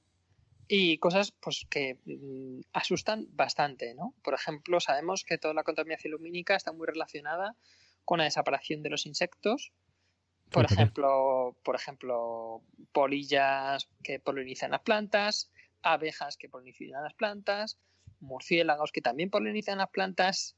y 0.70 1.00
cosas 1.00 1.34
pues 1.34 1.68
que 1.70 1.98
mm, 2.06 2.62
asustan 2.72 3.28
bastante, 3.32 3.94
¿no? 3.94 4.16
Por 4.24 4.34
ejemplo, 4.34 4.80
sabemos 4.80 5.26
que 5.26 5.38
toda 5.38 5.54
la 5.54 5.64
contaminación 5.64 6.14
lumínica 6.14 6.56
está 6.56 6.72
muy 6.72 6.88
relacionada 6.88 7.58
con 8.06 8.20
la 8.20 8.24
desaparición 8.24 8.82
de 8.82 8.90
los 8.90 9.06
insectos. 9.06 9.74
Por 10.50 10.66
ejemplo, 10.66 11.58
por 11.64 11.76
ejemplo, 11.76 12.62
polillas 12.94 13.90
que 14.02 14.20
polinizan 14.20 14.72
las 14.72 14.82
plantas, 14.82 15.51
abejas 15.84 16.38
que 16.38 16.50
polinizan 16.50 17.04
las 17.04 17.14
plantas, 17.14 17.78
murciélagos 18.20 18.92
que 18.92 19.02
también 19.02 19.30
polinizan 19.30 19.80
las 19.80 19.90
plantas, 19.90 20.56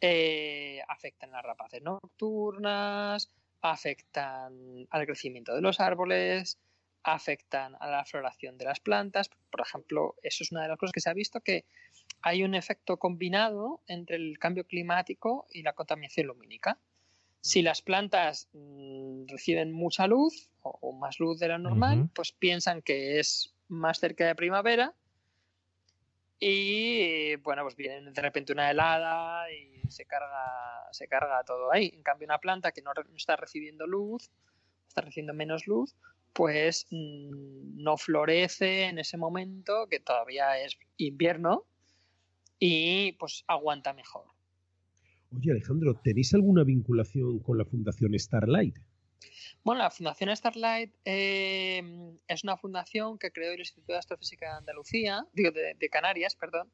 eh, 0.00 0.80
afectan 0.88 1.30
las 1.30 1.42
rapaces 1.42 1.82
nocturnas, 1.82 3.30
afectan 3.62 4.86
al 4.90 5.06
crecimiento 5.06 5.54
de 5.54 5.60
los 5.60 5.80
árboles, 5.80 6.58
afectan 7.02 7.76
a 7.80 7.88
la 7.88 8.04
floración 8.04 8.58
de 8.58 8.64
las 8.64 8.80
plantas. 8.80 9.30
Por 9.50 9.60
ejemplo, 9.60 10.16
eso 10.22 10.42
es 10.42 10.52
una 10.52 10.62
de 10.62 10.68
las 10.68 10.78
cosas 10.78 10.92
que 10.92 11.00
se 11.00 11.10
ha 11.10 11.14
visto, 11.14 11.40
que 11.40 11.64
hay 12.20 12.42
un 12.42 12.54
efecto 12.54 12.98
combinado 12.98 13.80
entre 13.86 14.16
el 14.16 14.38
cambio 14.38 14.64
climático 14.64 15.46
y 15.52 15.62
la 15.62 15.72
contaminación 15.72 16.26
lumínica. 16.26 16.78
Si 17.40 17.62
las 17.62 17.80
plantas 17.80 18.48
mm, 18.52 19.26
reciben 19.28 19.72
mucha 19.72 20.08
luz 20.08 20.50
o, 20.62 20.92
más 20.92 21.20
luz 21.20 21.38
de 21.38 21.48
la 21.48 21.58
normal, 21.58 22.10
pues 22.12 22.32
piensan 22.32 22.82
que 22.82 23.20
es 23.20 23.54
más 23.68 23.98
cerca 23.98 24.26
de 24.26 24.34
primavera 24.34 24.94
y 26.38 27.36
bueno, 27.36 27.62
pues 27.62 27.76
viene 27.76 28.10
de 28.10 28.22
repente 28.22 28.52
una 28.52 28.70
helada 28.70 29.50
y 29.50 29.80
se 29.90 30.04
carga, 30.04 30.44
se 30.92 31.08
carga 31.08 31.42
todo 31.44 31.72
ahí. 31.72 31.90
En 31.94 32.02
cambio, 32.02 32.26
una 32.26 32.38
planta 32.38 32.72
que 32.72 32.82
no, 32.82 32.90
está 33.16 33.36
recibiendo 33.36 33.86
luz, 33.86 34.30
está 34.86 35.00
recibiendo 35.00 35.32
menos 35.32 35.66
luz, 35.66 35.96
pues 36.34 36.86
mm, 36.90 37.82
no 37.82 37.96
florece 37.96 38.84
en 38.84 38.98
ese 38.98 39.16
momento, 39.16 39.86
que 39.88 40.00
todavía 40.00 40.60
es 40.62 40.78
invierno, 40.98 41.64
y 42.58 43.12
pues 43.12 43.44
aguanta 43.46 43.94
mejor. 43.94 44.26
Oye, 45.30 45.50
Alejandro, 45.50 45.94
¿tenéis 46.02 46.34
alguna 46.34 46.64
vinculación 46.64 47.38
con 47.40 47.58
la 47.58 47.64
Fundación 47.64 48.18
Starlight? 48.18 48.76
Bueno, 49.66 49.82
la 49.82 49.90
Fundación 49.90 50.34
Starlight 50.36 50.92
eh, 51.04 51.82
es 52.28 52.44
una 52.44 52.56
fundación 52.56 53.18
que 53.18 53.32
creó 53.32 53.50
el 53.50 53.58
Instituto 53.58 53.92
de 53.92 53.98
Astrofísica 53.98 54.46
de 54.46 54.58
Andalucía, 54.58 55.26
digo, 55.32 55.50
de, 55.50 55.88
Canarias, 55.90 56.36
perdón. 56.36 56.70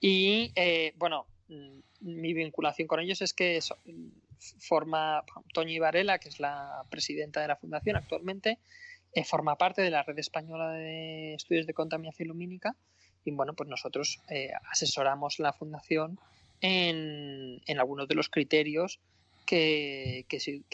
Y 0.00 0.50
eh, 0.56 0.94
bueno, 0.96 1.26
mm, 1.48 1.80
mi 2.00 2.32
vinculación 2.32 2.88
con 2.88 3.00
ellos 3.00 3.20
es 3.20 3.34
que 3.34 3.60
forma 4.60 5.24
Toñi 5.52 5.78
Varela, 5.78 6.18
que 6.18 6.30
es 6.30 6.40
la 6.40 6.86
presidenta 6.90 7.42
de 7.42 7.48
la 7.48 7.56
fundación 7.56 7.96
actualmente, 7.96 8.58
eh, 9.12 9.24
forma 9.24 9.58
parte 9.58 9.82
de 9.82 9.90
la 9.90 10.02
red 10.02 10.18
española 10.18 10.70
de 10.70 11.34
estudios 11.34 11.66
de 11.66 11.74
contaminación 11.74 12.28
lumínica. 12.28 12.74
Y 13.26 13.32
bueno, 13.32 13.52
pues 13.52 13.68
nosotros 13.68 14.22
asesoramos 14.70 15.38
la 15.38 15.52
fundación 15.52 16.18
en, 16.62 17.60
algunos 17.78 18.08
de 18.08 18.14
los 18.14 18.30
criterios 18.30 19.00
que 19.44 20.24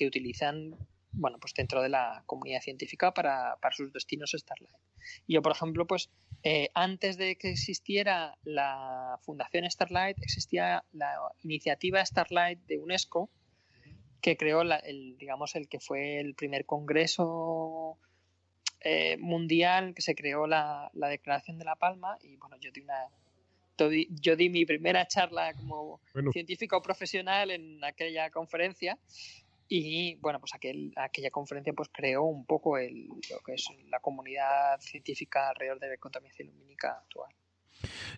utilizan 0.06 0.76
bueno, 1.12 1.38
pues 1.40 1.54
dentro 1.54 1.82
de 1.82 1.88
la 1.88 2.22
comunidad 2.26 2.60
científica 2.60 3.12
para, 3.12 3.56
sus 3.72 3.92
destinos 3.92 4.34
Starlight. 4.36 4.76
Y 5.26 5.34
yo, 5.34 5.42
por 5.42 5.52
ejemplo, 5.52 5.86
pues 5.86 6.10
eh, 6.42 6.70
antes 6.74 7.16
de 7.16 7.36
que 7.36 7.50
existiera 7.50 8.36
la 8.44 9.18
Fundación 9.22 9.68
Starlight, 9.70 10.18
existía 10.20 10.84
la 10.92 11.14
iniciativa 11.42 12.04
Starlight 12.04 12.60
de 12.66 12.78
UNESCO, 12.78 13.30
que 14.20 14.36
creó 14.36 14.62
el, 14.62 15.16
digamos, 15.18 15.54
el 15.54 15.68
que 15.68 15.80
fue 15.80 16.18
el 16.18 16.34
primer 16.34 16.66
congreso 16.66 17.98
eh, 18.80 19.16
mundial 19.18 19.94
que 19.94 20.02
se 20.02 20.14
creó 20.14 20.46
la, 20.46 20.90
Declaración 20.94 21.58
de 21.58 21.64
la 21.64 21.76
Palma. 21.76 22.18
Y 22.22 22.36
bueno, 22.36 22.56
yo 22.60 22.70
di 22.70 22.80
una 22.80 23.08
yo 24.10 24.34
di 24.34 24.50
mi 24.50 24.66
primera 24.66 25.06
charla 25.06 25.54
como 25.54 26.00
científico 26.32 26.82
profesional 26.82 27.52
en 27.52 27.84
aquella 27.84 28.28
conferencia 28.28 28.98
y 29.68 30.16
bueno, 30.16 30.40
pues 30.40 30.54
aquel, 30.54 30.92
aquella 30.96 31.30
conferencia 31.30 31.72
pues 31.74 31.90
creó 31.92 32.24
un 32.24 32.46
poco 32.46 32.78
el, 32.78 33.06
lo 33.06 33.40
que 33.44 33.54
es 33.54 33.66
la 33.88 34.00
comunidad 34.00 34.80
científica 34.80 35.50
alrededor 35.50 35.78
de 35.78 35.88
la 35.88 35.96
contaminación 35.98 36.48
lumínica 36.48 36.92
actual. 36.92 37.34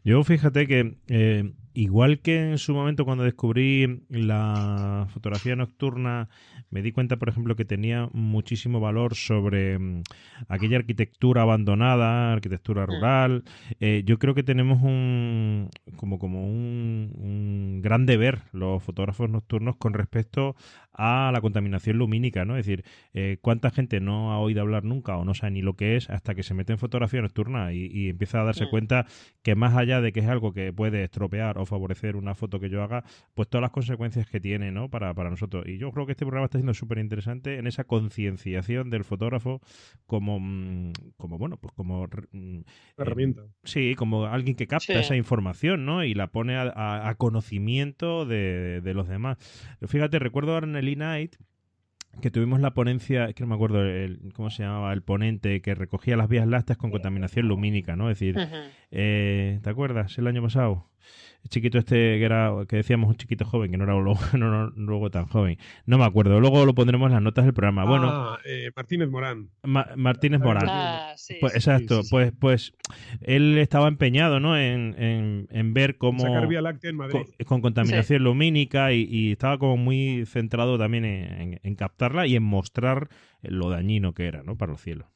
Yo 0.05 0.23
fíjate 0.25 0.67
que 0.67 0.97
eh, 1.09 1.52
igual 1.75 2.21
que 2.21 2.50
en 2.50 2.59
su 2.59 2.75
momento 2.75 3.05
cuando 3.05 3.25
descubrí 3.25 4.02
la 4.09 5.07
fotografía 5.11 5.57
nocturna, 5.57 6.29
me 6.71 6.83
di 6.83 6.93
cuenta, 6.93 7.17
por 7.17 7.29
ejemplo, 7.29 7.57
que 7.57 7.64
tenía 7.64 8.09
muchísimo 8.12 8.81
valor 8.81 9.14
sobre 9.14 9.79
mm, 9.79 10.02
aquella 10.49 10.79
arquitectura 10.79 11.43
abandonada, 11.43 12.33
arquitectura 12.33 12.85
mm. 12.85 12.87
rural. 12.87 13.45
Eh, 13.81 14.02
yo 14.05 14.19
creo 14.19 14.35
que 14.35 14.43
tenemos 14.43 14.83
un 14.83 15.69
como, 15.97 16.19
como 16.19 16.47
un, 16.47 17.12
un, 17.17 17.81
gran 17.83 18.07
deber 18.07 18.43
los 18.52 18.83
fotógrafos 18.83 19.31
nocturnos 19.31 19.76
con 19.76 19.95
respecto 19.95 20.55
a 20.93 21.31
la 21.33 21.40
contaminación 21.40 21.99
lumínica, 21.99 22.45
¿no? 22.45 22.57
Es 22.57 22.67
decir, 22.67 22.85
eh, 23.14 23.38
cuánta 23.40 23.71
gente 23.71 24.00
no 24.00 24.33
ha 24.33 24.38
oído 24.38 24.61
hablar 24.61 24.85
nunca 24.85 25.17
o 25.17 25.25
no 25.25 25.35
sabe 25.35 25.52
ni 25.52 25.62
lo 25.62 25.75
que 25.75 25.97
es 25.97 26.11
hasta 26.11 26.35
que 26.35 26.43
se 26.43 26.55
mete 26.55 26.73
en 26.73 26.79
fotografía 26.79 27.23
nocturna 27.23 27.73
y, 27.73 28.11
empieza 28.11 28.40
a 28.40 28.45
darse 28.45 28.67
mm. 28.67 28.71
cuenta 28.71 29.07
que 29.43 29.50
más 29.54 29.76
allá 29.76 30.00
de 30.00 30.12
que 30.12 30.21
es 30.21 30.28
algo 30.28 30.52
que 30.52 30.73
puede 30.73 31.04
estropear 31.04 31.59
o 31.59 31.66
favorecer 31.66 32.16
una 32.16 32.35
foto 32.35 32.61
que 32.61 32.69
yo 32.69 32.83
haga, 32.83 33.04
pues 33.35 33.49
todas 33.49 33.62
las 33.62 33.71
consecuencias 33.71 34.28
que 34.28 34.40
tiene, 34.40 34.73
¿no? 34.73 34.88
Para, 34.88 35.14
para 35.14 35.30
nosotros. 35.30 35.66
Y 35.66 35.78
yo 35.78 35.90
creo 35.92 36.07
que 36.07 36.12
este 36.12 36.25
programa 36.25 36.47
está 36.47 36.59
siendo 36.59 36.75
súper 36.75 36.99
interesante 36.99 37.59
en 37.59 37.66
esa 37.66 37.85
concienciación 37.85 38.90
del 38.90 39.04
fotógrafo 39.04 39.61
como, 40.07 40.40
mm, 40.40 40.92
como 41.16 41.38
bueno, 41.38 41.57
pues 41.57 41.73
como... 41.75 42.09
Mm, 42.33 42.61
herramienta. 42.97 43.42
sí, 43.64 43.95
como 43.95 44.26
alguien 44.26 44.57
que 44.57 44.66
capta 44.66 45.00
esa 45.00 45.16
información, 45.16 45.85
¿no? 45.85 46.04
Y 46.04 46.14
la 46.14 46.28
pone 46.28 46.57
a, 46.57 47.14
conocimiento 47.19 48.25
de, 48.25 48.80
de, 48.80 48.95
los 48.95 49.09
demás. 49.09 49.38
Fíjate, 49.87 50.19
recuerdo 50.19 50.54
ahora 50.54 50.66
en 50.66 50.76
el 50.76 50.88
E-Night 50.88 51.37
que 52.21 52.31
tuvimos 52.31 52.61
la 52.61 52.75
ponencia, 52.75 53.33
que 53.33 53.43
no 53.43 53.49
me 53.49 53.55
acuerdo 53.55 53.85
el, 53.85 54.33
cómo 54.35 54.50
se 54.50 54.62
llamaba, 54.62 54.93
el 54.93 55.02
ponente 55.02 55.61
que 55.62 55.75
recogía 55.75 56.17
las 56.17 56.29
vías 56.29 56.47
lácteas 56.47 56.79
con 56.79 56.90
contaminación 56.90 57.49
lumínica, 57.49 57.97
¿no? 57.97 58.11
Es 58.11 58.19
decir, 58.19 58.37
eh, 58.90 59.61
¿te 59.62 59.71
acuerdas? 59.71 60.19
El 60.19 60.26
año 60.26 60.43
pasado. 60.43 60.90
Chiquito 61.49 61.79
este 61.79 61.95
que 61.95 62.23
era 62.23 62.52
que 62.69 62.76
decíamos 62.76 63.09
un 63.09 63.17
chiquito 63.17 63.47
joven 63.47 63.71
que 63.71 63.79
no 63.79 63.85
era 63.85 63.95
luego, 63.95 64.21
no, 64.37 64.69
luego 64.76 65.11
tan 65.11 65.26
joven. 65.26 65.57
No 65.87 65.97
me 65.97 66.05
acuerdo. 66.05 66.38
Luego 66.38 66.67
lo 66.67 66.75
pondremos 66.75 67.07
en 67.07 67.14
las 67.14 67.23
notas 67.23 67.47
del 67.47 67.55
programa. 67.55 67.87
Bueno 67.87 68.09
ah, 68.11 68.38
eh, 68.45 68.71
Martínez 68.76 69.09
Morán. 69.09 69.49
Martínez 69.62 70.40
Morán. 70.40 70.67
Ah, 70.69 71.14
pues, 71.40 71.55
exacto 71.55 72.02
pues 72.11 72.33
pues 72.38 72.75
él 73.23 73.57
estaba 73.57 73.88
empeñado 73.88 74.38
no 74.38 74.59
en, 74.59 74.95
en, 75.50 75.75
ver 75.75 75.97
cómo 75.97 76.25
Con, 77.47 77.61
contaminación 77.62 78.23
lumínica 78.23 78.93
y, 78.93 79.33
estaba 79.33 79.59
como 79.59 79.79
muy 79.79 80.26
centrado 80.26 80.79
también 80.79 81.05
en, 81.05 81.61
en 81.62 81.75
y 82.26 82.37
en 82.37 82.42
mostrar 82.42 83.11
lo 83.42 83.69
dañino 83.69 84.14
que 84.14 84.26
era 84.26 84.42
no 84.42 84.57
para 84.57 84.73
los 84.73 84.80
cielos 84.80 85.07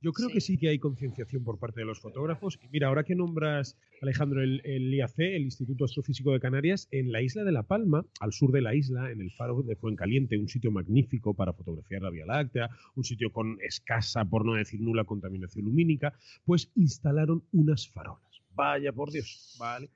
Yo 0.00 0.12
creo 0.12 0.28
que 0.28 0.40
sí 0.40 0.58
que 0.58 0.68
hay 0.68 0.80
concienciación 0.80 1.44
por 1.44 1.58
parte 1.58 1.80
de 1.80 1.86
los 1.86 2.00
fotógrafos. 2.00 2.58
Y 2.60 2.68
mira, 2.68 2.88
ahora 2.88 3.04
que 3.04 3.14
nombras, 3.14 3.78
Alejandro, 4.02 4.42
el, 4.42 4.60
IAC, 4.92 5.18
el 5.18 5.44
Instituto 5.44 5.84
Astrofísico 5.84 6.32
de 6.32 6.40
Canarias, 6.40 6.88
en 6.90 7.12
la 7.12 7.22
isla 7.22 7.44
de 7.44 7.52
La 7.52 7.62
Palma, 7.62 8.04
al 8.20 8.32
sur 8.32 8.50
de 8.50 8.60
la 8.60 8.74
isla, 8.74 9.10
en 9.10 9.20
el 9.20 9.30
faro 9.30 9.62
de 9.62 9.76
Fuencaliente, 9.76 10.36
un 10.36 10.48
sitio 10.48 10.70
magnífico 10.72 11.34
para 11.34 11.54
fotografiar 11.54 12.02
la 12.02 12.10
Vía 12.10 12.26
Láctea, 12.26 12.68
un 12.96 13.04
sitio 13.04 13.32
con 13.32 13.56
escasa, 13.62 14.24
por 14.24 14.44
no 14.44 14.54
decir 14.54 14.80
nula, 14.80 15.04
contaminación 15.04 15.64
lumínica, 15.66 16.12
pues 16.44 16.70
instalaron 16.74 17.44
unas 17.52 17.88
farolas. 17.88 18.42
Vaya, 18.54 18.92
por 18.92 19.10
Dios, 19.10 19.56
vale. 19.58 19.88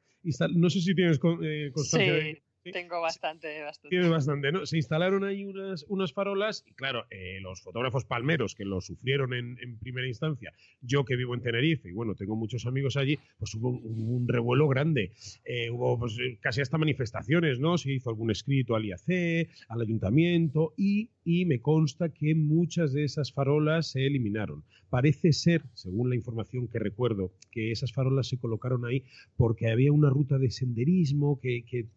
no 0.54 0.70
sé 0.70 0.80
si 0.80 0.94
tienes 0.94 1.20
eh, 1.42 1.70
constancia 1.74 2.14
de 2.14 2.47
tengo 2.72 3.00
bastante, 3.00 3.62
bastante. 3.62 3.88
Tiene 3.88 4.08
bastante, 4.08 4.52
¿no? 4.52 4.66
Se 4.66 4.76
instalaron 4.76 5.24
ahí 5.24 5.44
unas, 5.44 5.84
unas 5.88 6.12
farolas 6.12 6.64
y 6.66 6.74
claro, 6.74 7.06
eh, 7.10 7.38
los 7.40 7.62
fotógrafos 7.62 8.04
palmeros 8.04 8.54
que 8.54 8.64
lo 8.64 8.80
sufrieron 8.80 9.34
en, 9.34 9.58
en, 9.60 9.78
primera 9.78 10.06
instancia, 10.06 10.52
yo 10.80 11.04
que 11.04 11.16
vivo 11.16 11.34
en 11.34 11.42
Tenerife 11.42 11.88
y 11.88 11.92
bueno, 11.92 12.14
tengo 12.14 12.36
muchos 12.36 12.66
amigos 12.66 12.96
allí, 12.96 13.18
pues 13.38 13.54
hubo 13.54 13.70
un, 13.70 14.26
revuelo 14.28 14.68
grande. 14.68 15.12
Eh, 15.44 15.70
hubo 15.70 15.98
pues, 15.98 16.18
eh, 16.18 16.38
casi 16.40 16.60
hasta 16.60 16.78
manifestaciones, 16.78 17.60
¿no? 17.60 17.78
Se 17.78 17.92
hizo 17.92 18.10
algún 18.10 18.30
escrito 18.30 18.76
al 18.76 18.84
IAC, 18.84 19.48
al 19.68 19.80
ayuntamiento 19.80 20.74
y, 20.76 21.10
y 21.24 21.44
me 21.44 21.60
consta 21.60 22.10
que 22.10 22.34
muchas 22.34 22.92
de 22.92 23.04
esas 23.04 23.32
farolas 23.32 23.92
se 23.92 24.06
eliminaron. 24.06 24.64
Parece 24.90 25.32
ser, 25.32 25.62
según 25.74 26.08
la 26.08 26.16
información 26.16 26.68
que 26.68 26.78
recuerdo, 26.78 27.32
que 27.50 27.72
esas 27.72 27.92
farolas 27.92 28.28
se 28.28 28.38
colocaron 28.38 28.86
ahí 28.86 29.04
porque 29.36 29.70
había 29.70 29.92
una 29.92 30.10
ruta 30.10 30.38
de 30.38 30.50
senderismo 30.50 31.38
que, 31.40 31.64
que 31.64 31.88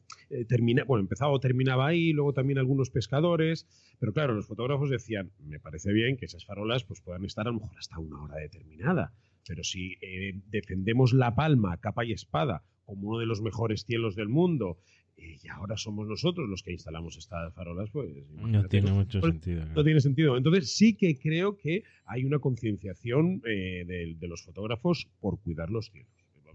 bueno, 0.86 1.02
empezaba 1.02 1.32
o 1.32 1.40
terminaba 1.40 1.88
ahí, 1.88 2.12
luego 2.14 2.34
también 2.34 2.60
algunos 2.60 2.90
pescadores, 2.90 3.68
pero 4.00 4.14
claro, 4.14 4.34
los 4.34 4.48
fotógrafos 4.48 4.90
decían, 4.90 5.32
me 5.40 5.60
parece 5.60 5.94
bien 5.94 6.18
que 6.18 6.26
esas 6.26 6.46
farolas 6.46 6.84
pues 6.84 7.02
puedan 7.02 7.26
estar 7.26 7.48
a 7.48 7.52
lo 7.52 7.60
mejor 7.60 7.78
hasta 7.78 8.00
una 8.00 8.22
hora 8.22 8.36
determinada, 8.36 9.14
pero 9.48 9.64
si 9.64 9.94
eh, 10.02 10.40
defendemos 10.50 11.14
La 11.14 11.36
Palma 11.36 11.78
capa 11.78 12.06
y 12.06 12.12
espada 12.12 12.64
como 12.86 13.10
uno 13.10 13.20
de 13.20 13.26
los 13.26 13.42
mejores 13.42 13.86
cielos 13.86 14.16
del 14.16 14.28
mundo 14.28 14.80
eh, 14.80 15.01
y 15.22 15.48
ahora 15.50 15.78
somos 15.78 16.08
nosotros 16.08 16.50
los 16.50 16.64
que 16.64 16.72
instalamos 16.72 17.18
estas 17.18 17.54
farolas, 17.54 17.90
pues... 17.92 18.10
No 18.32 18.66
tiene 18.68 18.92
mucho 18.92 19.20
pues, 19.20 19.34
sentido. 19.34 19.66
No 19.66 19.84
tiene 19.84 20.00
sentido. 20.02 20.38
Entonces 20.38 20.76
sí 20.76 20.96
que 20.96 21.18
creo 21.18 21.58
que 21.58 21.84
hay 22.06 22.26
una 22.26 22.40
concienciación 22.40 23.42
eh, 23.46 23.86
de, 23.86 24.28
los 24.28 24.44
fotógrafos 24.44 25.08
por 25.20 25.40
cuidar 25.42 25.70
los 25.70 25.88
cielos. 25.92 26.10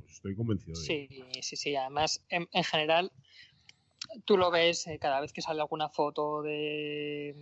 Estoy 0.09 0.35
convencido 0.35 0.79
de 0.79 0.87
Sí, 0.87 1.09
sí, 1.43 1.57
sí. 1.57 1.77
Además, 1.77 2.25
en 2.31 2.65
general, 2.65 3.13
tú 4.25 4.37
lo 4.37 4.51
ves 4.51 4.87
eh, 4.87 4.99
cada 4.99 5.21
vez 5.21 5.33
que 5.33 5.43
sale 5.43 5.61
alguna 5.61 5.89
foto 5.89 6.43
de, 6.43 7.35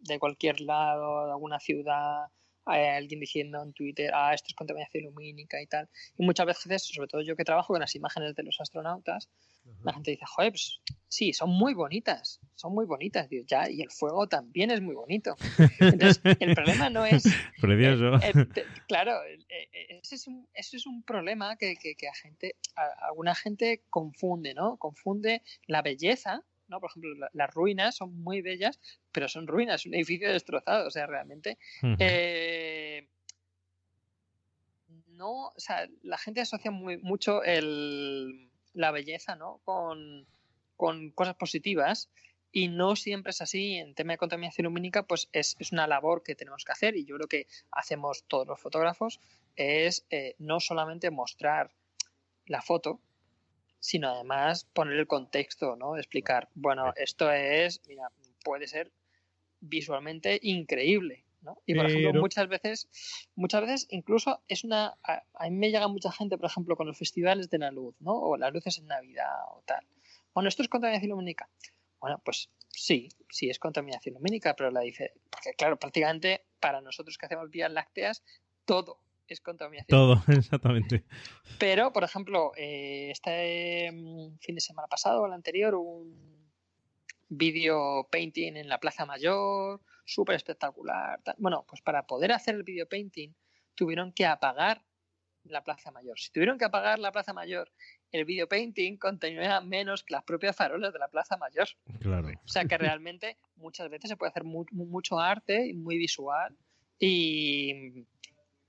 de 0.00 0.18
cualquier 0.18 0.60
lado, 0.60 1.26
de 1.26 1.32
alguna 1.32 1.60
ciudad, 1.60 2.26
hay 2.68 2.84
alguien 2.84 3.20
diciendo 3.20 3.62
en 3.62 3.72
Twitter, 3.72 4.10
ah, 4.14 4.34
esto 4.34 4.48
es 4.48 4.54
contaminación 4.54 5.04
lumínica 5.04 5.60
y 5.60 5.66
tal. 5.66 5.88
Y 6.16 6.24
muchas 6.24 6.46
veces, 6.46 6.82
sobre 6.82 7.08
todo 7.08 7.20
yo 7.22 7.36
que 7.36 7.44
trabajo 7.44 7.72
con 7.72 7.80
las 7.80 7.94
imágenes 7.94 8.34
de 8.34 8.42
los 8.42 8.60
astronautas, 8.60 9.28
la 9.82 9.92
gente 9.92 10.12
dice, 10.12 10.24
joder, 10.26 10.52
pues 10.52 10.80
sí, 11.08 11.32
son 11.32 11.50
muy 11.50 11.74
bonitas, 11.74 12.40
son 12.54 12.72
muy 12.74 12.86
bonitas, 12.86 13.28
Dios, 13.28 13.44
ya, 13.46 13.68
y 13.68 13.82
el 13.82 13.90
fuego 13.90 14.26
también 14.26 14.70
es 14.70 14.80
muy 14.80 14.94
bonito. 14.94 15.36
Entonces, 15.78 16.20
el 16.40 16.54
problema 16.54 16.90
no 16.90 17.04
es... 17.04 17.24
Precioso. 17.60 18.18
claro, 18.86 19.12
ese 19.48 20.14
es, 20.14 20.26
un, 20.26 20.48
ese 20.54 20.78
es 20.78 20.86
un 20.86 21.02
problema 21.02 21.56
que, 21.56 21.76
que, 21.76 22.08
a 22.08 22.14
gente, 22.14 22.56
alguna 23.08 23.34
gente 23.34 23.82
confunde, 23.90 24.54
¿no? 24.54 24.76
Confunde 24.78 25.42
la 25.66 25.82
belleza 25.82 26.44
¿no? 26.68 26.80
Por 26.80 26.90
ejemplo, 26.90 27.28
las 27.32 27.54
ruinas 27.54 27.96
son 27.96 28.14
muy 28.22 28.42
bellas, 28.42 28.80
pero 29.12 29.28
son 29.28 29.46
ruinas, 29.46 29.86
un 29.86 29.94
edificio 29.94 30.30
destrozado, 30.32 30.86
o 30.86 30.90
sea, 30.90 31.06
realmente. 31.06 31.58
Eh, 31.98 33.08
no, 35.08 35.48
o 35.48 35.54
sea, 35.60 35.88
la 36.02 36.18
gente 36.18 36.40
asocia 36.40 36.70
muy, 36.70 36.98
mucho 36.98 37.42
el, 37.42 38.50
la 38.72 38.90
belleza, 38.90 39.36
¿no? 39.36 39.60
Con, 39.64 40.26
cosas 40.76 41.34
positivas 41.34 42.08
y 42.52 42.68
no 42.68 42.94
siempre 42.94 43.30
es 43.30 43.42
así. 43.42 43.74
En 43.74 43.94
tema 43.94 44.12
de 44.12 44.18
contaminación 44.18 44.66
lumínica, 44.66 45.02
pues 45.02 45.28
es, 45.32 45.56
una 45.72 45.88
labor 45.88 46.22
que 46.22 46.36
tenemos 46.36 46.64
que 46.64 46.72
hacer 46.72 46.96
y 46.96 47.04
yo 47.04 47.16
creo 47.16 47.28
que 47.28 47.46
hacemos 47.72 48.24
todos 48.28 48.46
los 48.46 48.60
fotógrafos, 48.60 49.18
es 49.56 50.06
eh, 50.10 50.36
no 50.38 50.60
solamente 50.60 51.10
mostrar 51.10 51.72
la 52.46 52.62
foto, 52.62 53.00
sino 53.80 54.08
además 54.08 54.64
poner 54.72 54.98
el 54.98 55.06
contexto, 55.06 55.76
¿no? 55.76 55.96
Explicar, 55.96 56.48
bueno, 56.54 56.92
esto 56.96 57.30
es, 57.30 57.80
mira, 57.86 58.10
puede 58.42 58.66
ser 58.66 58.92
visualmente 59.60 60.38
increíble, 60.42 61.24
¿no? 61.42 61.58
Y 61.66 61.74
por 61.74 61.86
ejemplo, 61.86 62.20
muchas 62.20 62.48
veces, 62.48 62.88
muchas 63.34 63.62
veces 63.62 63.86
incluso 63.90 64.42
es 64.48 64.64
una, 64.64 64.96
a, 65.02 65.44
mí 65.44 65.56
me 65.56 65.70
llega 65.70 65.88
mucha 65.88 66.10
gente, 66.12 66.38
por 66.38 66.50
ejemplo, 66.50 66.76
con 66.76 66.86
los 66.86 66.98
festivales 66.98 67.50
de 67.50 67.58
la 67.58 67.70
luz, 67.70 67.94
¿no? 68.00 68.12
O 68.12 68.36
las 68.36 68.52
luces 68.52 68.78
en 68.78 68.86
Navidad 68.86 69.34
o 69.50 69.62
tal. 69.64 69.86
Bueno, 70.34 70.48
esto 70.48 70.62
es 70.62 70.68
contaminación 70.68 71.10
lumínica. 71.10 71.48
Bueno, 72.00 72.20
pues 72.24 72.50
sí, 72.68 73.08
sí 73.28 73.50
es 73.50 73.58
contaminación 73.58 74.14
lumínica, 74.14 74.54
pero 74.54 74.70
la 74.70 74.80
dice, 74.80 75.12
porque 75.30 75.54
claro, 75.54 75.78
prácticamente 75.78 76.44
para 76.60 76.80
nosotros 76.80 77.18
que 77.18 77.26
hacemos 77.26 77.50
vías 77.50 77.70
lácteas, 77.72 78.22
todo 78.64 79.00
es 79.34 79.40
contaminación. 79.40 79.86
Todo, 79.88 80.22
exactamente. 80.28 81.04
Pero, 81.58 81.92
por 81.92 82.04
ejemplo, 82.04 82.52
eh, 82.56 83.10
este 83.10 83.90
mm, 83.92 84.38
fin 84.38 84.54
de 84.54 84.60
semana 84.60 84.88
pasado 84.88 85.22
o 85.22 85.26
el 85.26 85.32
anterior, 85.32 85.74
un 85.74 86.38
video 87.28 88.08
painting 88.10 88.56
en 88.56 88.68
la 88.68 88.78
Plaza 88.78 89.04
Mayor, 89.06 89.80
súper 90.04 90.36
espectacular. 90.36 91.20
Bueno, 91.36 91.64
pues 91.68 91.82
para 91.82 92.06
poder 92.06 92.32
hacer 92.32 92.54
el 92.54 92.62
video 92.62 92.88
painting 92.88 93.30
tuvieron 93.74 94.12
que 94.12 94.26
apagar 94.26 94.82
la 95.44 95.62
Plaza 95.62 95.90
Mayor. 95.90 96.18
Si 96.18 96.30
tuvieron 96.30 96.58
que 96.58 96.64
apagar 96.64 96.98
la 96.98 97.12
Plaza 97.12 97.32
Mayor, 97.32 97.70
el 98.12 98.24
video 98.24 98.48
painting 98.48 98.96
contenía 98.96 99.60
menos 99.60 100.02
que 100.02 100.14
las 100.14 100.24
propias 100.24 100.56
farolas 100.56 100.92
de 100.92 100.98
la 100.98 101.08
Plaza 101.08 101.36
Mayor. 101.36 101.68
Claro. 102.00 102.28
O 102.28 102.48
sea 102.48 102.64
que 102.64 102.78
realmente 102.78 103.38
muchas 103.56 103.88
veces 103.90 104.08
se 104.08 104.16
puede 104.16 104.30
hacer 104.30 104.44
mucho 104.44 105.18
arte 105.18 105.66
y 105.66 105.74
muy 105.74 105.98
visual 105.98 106.56
y 106.98 108.06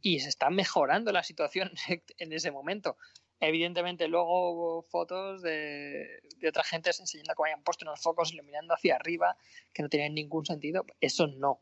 y 0.01 0.19
se 0.19 0.29
está 0.29 0.49
mejorando 0.49 1.11
la 1.11 1.23
situación 1.23 1.71
en 2.17 2.33
ese 2.33 2.51
momento. 2.51 2.97
Evidentemente, 3.41 4.07
luego 4.07 4.51
hubo 4.51 4.81
fotos 4.81 5.41
de, 5.41 6.21
de 6.37 6.49
otra 6.49 6.63
gente 6.63 6.89
enseñando 6.89 7.33
cómo 7.35 7.45
habían 7.45 7.63
puesto 7.63 7.85
unos 7.85 8.01
focos 8.01 8.33
iluminando 8.33 8.73
hacia 8.73 8.95
arriba 8.95 9.37
que 9.73 9.81
no 9.81 9.89
tenían 9.89 10.13
ningún 10.13 10.45
sentido. 10.45 10.85
Eso 10.99 11.27
no. 11.27 11.61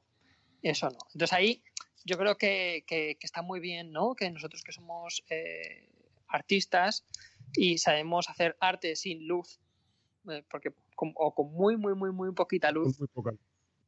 Eso 0.63 0.89
no. 0.89 0.97
Entonces 1.13 1.33
ahí 1.33 1.63
yo 2.03 2.17
creo 2.17 2.37
que, 2.37 2.83
que, 2.87 3.17
está 3.21 3.41
muy 3.41 3.59
bien, 3.59 3.91
¿no? 3.91 4.15
Que 4.15 4.31
nosotros 4.31 4.63
que 4.63 4.71
somos 4.71 5.23
eh, 5.29 5.89
artistas 6.27 7.05
y 7.55 7.77
sabemos 7.77 8.29
hacer 8.29 8.55
arte 8.59 8.95
sin 8.95 9.27
luz, 9.27 9.59
eh, 10.29 10.43
porque 10.49 10.73
o 10.95 11.35
con 11.35 11.53
muy, 11.53 11.77
muy, 11.77 11.93
muy, 11.93 12.11
muy 12.11 12.31
poquita 12.33 12.71
luz. 12.71 12.97
Muy 12.97 13.07
poca. 13.09 13.31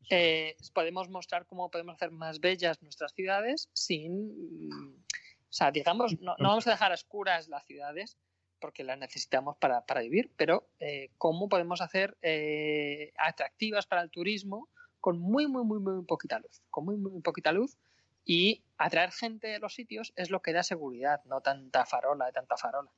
Eh, 0.10 0.56
podemos 0.74 1.10
mostrar 1.10 1.46
cómo 1.46 1.70
podemos 1.70 1.96
hacer 1.96 2.12
más 2.12 2.40
bellas 2.40 2.82
nuestras 2.82 3.14
ciudades 3.14 3.70
sin, 3.74 4.32
o 4.72 5.52
sea, 5.52 5.72
digamos, 5.72 6.20
no, 6.20 6.36
vamos 6.40 6.66
a 6.68 6.72
dejar 6.72 6.92
oscuras 6.92 7.48
las 7.48 7.66
ciudades 7.66 8.18
porque 8.60 8.84
las 8.84 8.98
necesitamos 8.98 9.58
para, 9.58 9.84
vivir, 10.02 10.32
pero 10.36 10.68
eh, 10.80 11.12
cómo 11.18 11.48
podemos 11.48 11.82
hacer 11.82 12.18
eh, 12.22 13.14
atractivas 13.18 13.88
para 13.88 14.02
el 14.02 14.10
turismo 14.10 14.68
con 15.00 15.20
muy, 15.20 15.48
muy, 15.48 15.64
muy, 15.64 15.80
muy 15.80 16.04
poquita 16.06 16.40
luz, 16.40 16.62
con 16.70 16.86
muy, 16.86 16.98
muy, 16.98 17.22
poquita 17.22 17.52
luz 17.52 17.78
y 18.26 18.64
atraer 18.78 19.12
gente 19.12 19.56
a 19.56 19.60
los 19.60 19.74
sitios 19.74 20.14
es 20.16 20.30
lo 20.30 20.42
que 20.42 20.54
da 20.54 20.64
seguridad, 20.64 21.24
no 21.26 21.42
tanta 21.42 21.86
farola, 21.86 22.32
tanta 22.32 22.58
farola. 22.58 22.92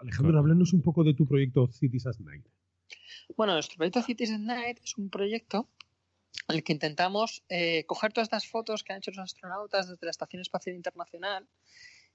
Alejandro, 0.00 0.38
háblanos 0.38 0.72
un 0.72 0.82
poco 0.82 1.02
de 1.02 1.14
tu 1.14 1.26
proyecto 1.26 1.66
Cities 1.66 2.06
at 2.06 2.18
Night. 2.20 2.46
Bueno, 3.36 3.54
nuestro 3.54 3.76
proyecto 3.76 4.02
Cities 4.02 4.30
at 4.30 4.38
Night 4.38 4.78
es 4.82 4.96
un 4.96 5.10
proyecto 5.10 5.68
en 6.46 6.56
el 6.56 6.64
que 6.64 6.72
intentamos 6.72 7.42
eh, 7.48 7.84
coger 7.86 8.12
todas 8.12 8.26
estas 8.26 8.46
fotos 8.46 8.84
que 8.84 8.92
han 8.92 8.98
hecho 8.98 9.10
los 9.10 9.18
astronautas 9.18 9.88
desde 9.88 10.06
la 10.06 10.10
Estación 10.10 10.42
Espacial 10.42 10.76
Internacional 10.76 11.48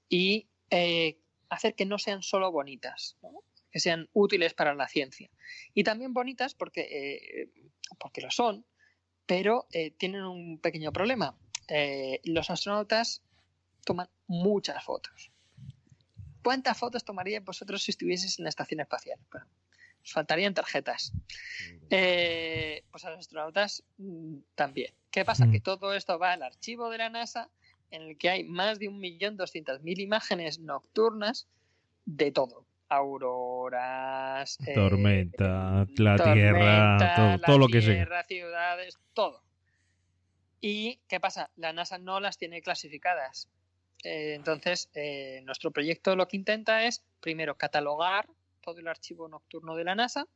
y 0.08 0.48
eh, 0.70 1.18
hacer 1.48 1.74
que 1.74 1.84
no 1.84 1.98
sean 1.98 2.22
solo 2.22 2.50
bonitas, 2.50 3.16
que 3.70 3.80
sean 3.80 4.08
útiles 4.12 4.54
para 4.54 4.74
la 4.74 4.88
ciencia. 4.88 5.30
Y 5.74 5.84
también 5.84 6.12
bonitas 6.12 6.54
porque, 6.54 6.80
eh, 6.80 7.50
porque 7.98 8.22
lo 8.22 8.30
son, 8.30 8.66
pero 9.26 9.66
tienen 9.98 10.24
un 10.24 10.58
pequeño 10.58 10.92
problema. 10.92 11.38
los 12.24 12.50
astronautas 12.50 13.22
toman 13.84 14.08
muchas 14.26 14.82
fotos. 14.84 15.30
¿Cuántas 16.42 16.76
fotos 16.76 17.04
tomaríais 17.04 17.42
vosotros 17.42 17.82
si 17.82 17.90
estuvieseis 17.90 18.38
en 18.38 18.44
la 18.44 18.50
estación 18.50 18.80
espacial? 18.80 19.18
Nos 19.32 19.63
faltarían 20.04 20.54
tarjetas. 20.54 21.12
Eh, 21.90 22.84
pues 22.90 23.04
a 23.04 23.10
los 23.10 23.20
astronautas 23.20 23.84
mm, 23.98 24.36
también. 24.54 24.92
¿Qué 25.10 25.24
pasa? 25.24 25.48
Que 25.50 25.60
todo 25.60 25.94
esto 25.94 26.18
va 26.18 26.32
al 26.32 26.42
archivo 26.42 26.90
de 26.90 26.98
la 26.98 27.08
NASA, 27.08 27.48
en 27.90 28.02
el 28.02 28.18
que 28.18 28.30
hay 28.30 28.44
más 28.44 28.78
de 28.78 28.90
1.200.000 28.90 30.00
imágenes 30.00 30.58
nocturnas 30.58 31.46
de 32.04 32.32
todo. 32.32 32.66
Auroras, 32.88 34.58
eh, 34.66 34.74
tormenta, 34.74 35.86
la 35.96 36.16
tierra, 36.16 37.40
todo, 37.44 37.58
lo 37.58 37.68
que 37.68 37.80
sea. 37.80 38.24
ciudades, 38.24 38.98
todo. 39.14 39.42
¿Y 40.60 41.00
qué 41.08 41.20
pasa? 41.20 41.50
La 41.56 41.72
NASA 41.72 41.98
no 41.98 42.20
las 42.20 42.38
tiene 42.38 42.62
clasificadas. 42.62 43.48
Eh, 44.02 44.34
entonces, 44.34 44.90
eh, 44.94 45.40
nuestro 45.44 45.70
proyecto 45.70 46.14
lo 46.14 46.28
que 46.28 46.36
intenta 46.36 46.84
es, 46.84 47.04
primero, 47.20 47.56
catalogar 47.56 48.28
todo 48.64 48.78
el 48.78 48.88
archivo 48.88 49.28
nocturno 49.28 49.76
de 49.76 49.84
la 49.84 49.94
NASA, 49.94 50.26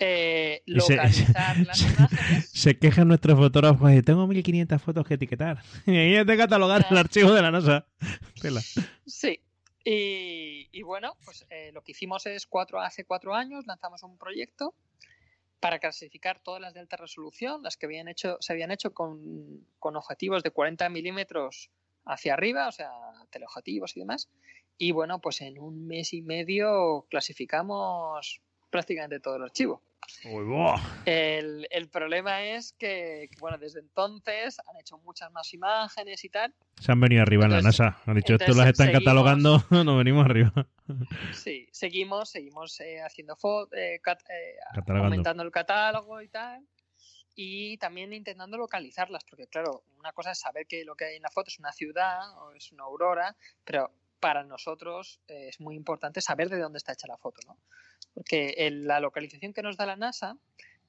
eh, 0.00 0.62
localizar 0.66 1.56
se, 1.56 1.64
las 1.64 1.80
imágenes. 1.80 2.50
Se 2.50 2.78
quejan 2.78 3.08
nuestros 3.08 3.38
fotógrafos 3.38 3.92
y 3.92 4.02
tengo 4.02 4.26
1500 4.26 4.82
fotos 4.82 5.06
que 5.06 5.14
etiquetar. 5.14 5.62
Y 5.86 5.96
ahí 5.96 6.24
de 6.24 6.36
catalogar 6.36 6.86
el 6.90 6.96
archivo 6.96 7.32
de 7.32 7.42
la 7.42 7.50
NASA. 7.50 7.86
Sí. 9.06 9.40
Y, 9.84 10.68
y 10.70 10.82
bueno, 10.82 11.16
pues 11.24 11.46
eh, 11.50 11.70
lo 11.72 11.82
que 11.82 11.92
hicimos 11.92 12.26
es 12.26 12.46
cuatro, 12.46 12.80
hace 12.80 13.04
cuatro 13.04 13.34
años 13.34 13.66
lanzamos 13.66 14.02
un 14.02 14.18
proyecto 14.18 14.74
para 15.60 15.78
clasificar 15.78 16.40
todas 16.40 16.60
las 16.60 16.74
de 16.74 16.80
alta 16.80 16.96
resolución, 16.96 17.62
las 17.62 17.76
que 17.76 17.86
habían 17.86 18.06
hecho, 18.06 18.36
se 18.40 18.52
habían 18.52 18.70
hecho 18.70 18.92
con, 18.92 19.66
con 19.78 19.96
objetivos 19.96 20.42
de 20.42 20.50
40 20.50 20.88
milímetros 20.90 21.70
hacia 22.04 22.34
arriba, 22.34 22.68
o 22.68 22.72
sea, 22.72 22.90
teleobjetivos 23.30 23.96
y 23.96 24.00
demás. 24.00 24.28
Y 24.78 24.92
bueno, 24.92 25.20
pues 25.20 25.40
en 25.40 25.58
un 25.58 25.86
mes 25.86 26.12
y 26.14 26.22
medio 26.22 27.06
clasificamos 27.10 28.40
prácticamente 28.70 29.18
todo 29.20 29.36
el 29.36 29.42
archivo. 29.42 29.82
Uy, 30.24 30.44
buah. 30.44 30.80
El, 31.04 31.66
el 31.70 31.88
problema 31.88 32.42
es 32.44 32.72
que, 32.72 33.28
bueno, 33.40 33.58
desde 33.58 33.80
entonces 33.80 34.58
han 34.66 34.76
hecho 34.80 34.96
muchas 34.98 35.30
más 35.32 35.52
imágenes 35.52 36.24
y 36.24 36.28
tal. 36.30 36.54
Se 36.80 36.92
han 36.92 37.00
venido 37.00 37.22
arriba 37.22 37.44
en 37.44 37.52
la 37.52 37.60
NASA. 37.60 38.00
Han 38.06 38.14
dicho, 38.14 38.34
esto 38.34 38.52
las 38.54 38.68
están 38.68 38.86
seguimos. 38.86 39.00
catalogando, 39.04 39.64
nos 39.84 39.98
venimos 39.98 40.24
arriba. 40.24 40.52
Sí, 41.32 41.68
seguimos, 41.72 42.30
seguimos 42.30 42.80
eh, 42.80 43.00
haciendo 43.02 43.36
fotos, 43.36 43.78
Catalogando. 44.02 45.04
aumentando 45.04 45.42
el 45.42 45.50
catálogo 45.50 46.22
y 46.22 46.28
tal. 46.28 46.64
Y 47.34 47.76
también 47.78 48.12
intentando 48.12 48.56
localizarlas, 48.56 49.24
porque 49.24 49.46
claro, 49.46 49.82
una 49.98 50.12
cosa 50.12 50.30
es 50.32 50.38
saber 50.40 50.66
que 50.66 50.84
lo 50.84 50.94
que 50.96 51.04
hay 51.04 51.16
en 51.16 51.22
la 51.22 51.30
foto 51.30 51.48
es 51.48 51.58
una 51.58 51.72
ciudad 51.72 52.18
o 52.42 52.52
es 52.52 52.72
una 52.72 52.84
aurora, 52.84 53.36
pero 53.64 53.92
para 54.20 54.44
nosotros 54.44 55.20
eh, 55.28 55.48
es 55.48 55.60
muy 55.60 55.74
importante 55.76 56.20
saber 56.20 56.48
de 56.48 56.58
dónde 56.58 56.78
está 56.78 56.92
hecha 56.92 57.06
la 57.06 57.16
foto, 57.16 57.40
¿no? 57.46 57.58
Porque 58.14 58.54
el- 58.58 58.86
la 58.86 59.00
localización 59.00 59.52
que 59.52 59.62
nos 59.62 59.76
da 59.76 59.86
la 59.86 59.96
NASA 59.96 60.36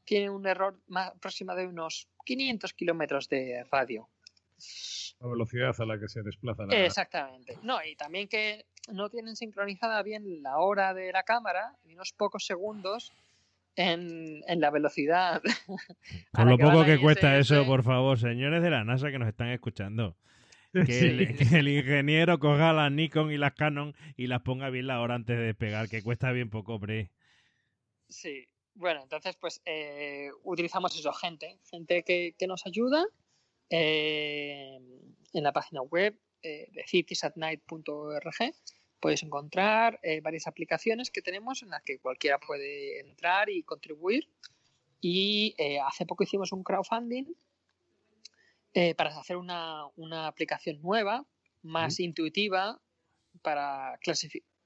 tiene 0.06 0.30
un 0.30 0.46
error 0.48 0.80
más 0.88 1.12
próximo 1.20 1.54
de 1.56 1.68
unos 1.68 2.08
500 2.26 2.74
kilómetros 2.74 3.30
de 3.30 3.64
radio. 3.72 4.10
La 5.20 5.28
velocidad 5.28 5.76
a 5.78 5.86
la 5.86 6.00
que 6.00 6.08
se 6.08 6.22
desplaza 6.22 6.66
la 6.66 6.76
Exactamente. 6.86 7.58
No, 7.62 7.84
y 7.84 7.96
también 7.96 8.28
que 8.28 8.66
no 8.92 9.10
tienen 9.10 9.36
sincronizada 9.36 10.02
bien 10.04 10.42
la 10.42 10.58
hora 10.58 10.94
de 10.94 11.12
la 11.12 11.24
cámara 11.24 11.78
y 11.86 11.94
unos 11.94 12.12
pocos 12.14 12.46
segundos 12.46 13.14
en, 13.76 14.42
en 14.48 14.60
la 14.60 14.72
velocidad. 14.72 15.42
a 16.34 16.42
Con 16.42 16.50
lo 16.50 16.58
poco 16.58 16.84
que 16.86 17.00
cuesta 17.00 17.38
eso, 17.38 17.66
por 17.66 17.84
favor, 17.84 18.18
señores 18.20 18.62
de 18.64 18.70
la 18.70 18.84
NASA 18.84 19.12
que 19.12 19.20
nos 19.20 19.28
están 19.30 19.50
escuchando. 19.50 20.16
Que, 20.86 20.94
Sí. 20.94 21.06
el, 21.08 21.36
que 21.36 21.58
el 21.60 21.68
ingeniero 21.68 22.38
coja 22.40 22.74
las 22.74 22.92
Nikon 22.92 23.32
y 23.32 23.38
las 23.38 23.54
Canon 23.54 23.96
y 24.16 24.28
las 24.28 24.42
ponga 24.42 24.70
bien 24.70 24.88
la 24.88 25.02
hora 25.02 25.16
antes 25.16 25.38
de 25.38 25.44
despegar, 25.46 25.90
que 25.90 26.04
cuesta 26.04 26.32
bien 26.32 26.50
poco, 26.50 26.76
hombre. 26.76 27.12
Sí. 28.08 28.48
Bueno, 28.76 29.02
entonces 29.04 29.36
pues 29.36 29.62
eh, 29.66 30.30
utilizamos 30.44 30.98
eso, 30.98 31.12
gente, 31.12 31.60
gente 31.70 32.04
que, 32.04 32.36
que 32.38 32.48
nos 32.48 32.66
ayuda 32.66 33.06
eh, 33.70 34.80
en 35.34 35.44
la 35.44 35.52
página 35.52 35.82
web 35.82 36.18
eh, 36.42 36.70
de 36.72 36.84
citiesatnight.org 36.88 38.54
podéis 39.00 39.24
encontrar 39.24 40.00
eh, 40.04 40.22
varias 40.22 40.48
aplicaciones 40.48 41.10
que 41.12 41.22
tenemos 41.22 41.62
en 41.64 41.70
las 41.70 41.82
que 41.84 42.00
cualquiera 42.00 42.40
puede 42.40 43.00
entrar 43.00 43.50
y 43.50 43.64
contribuir. 43.64 44.30
Y 45.02 45.56
eh, 45.58 45.80
hace 45.80 46.06
poco 46.06 46.24
hicimos 46.24 46.52
un 46.52 46.64
crowdfunding 46.64 47.26
eh, 48.74 48.96
para 48.96 49.18
hacer 49.18 49.38
una, 49.38 49.88
una 49.96 50.28
aplicación 50.28 50.82
nueva, 50.82 51.26
más 51.62 52.00
intuitiva, 52.00 52.80
para, 53.42 54.00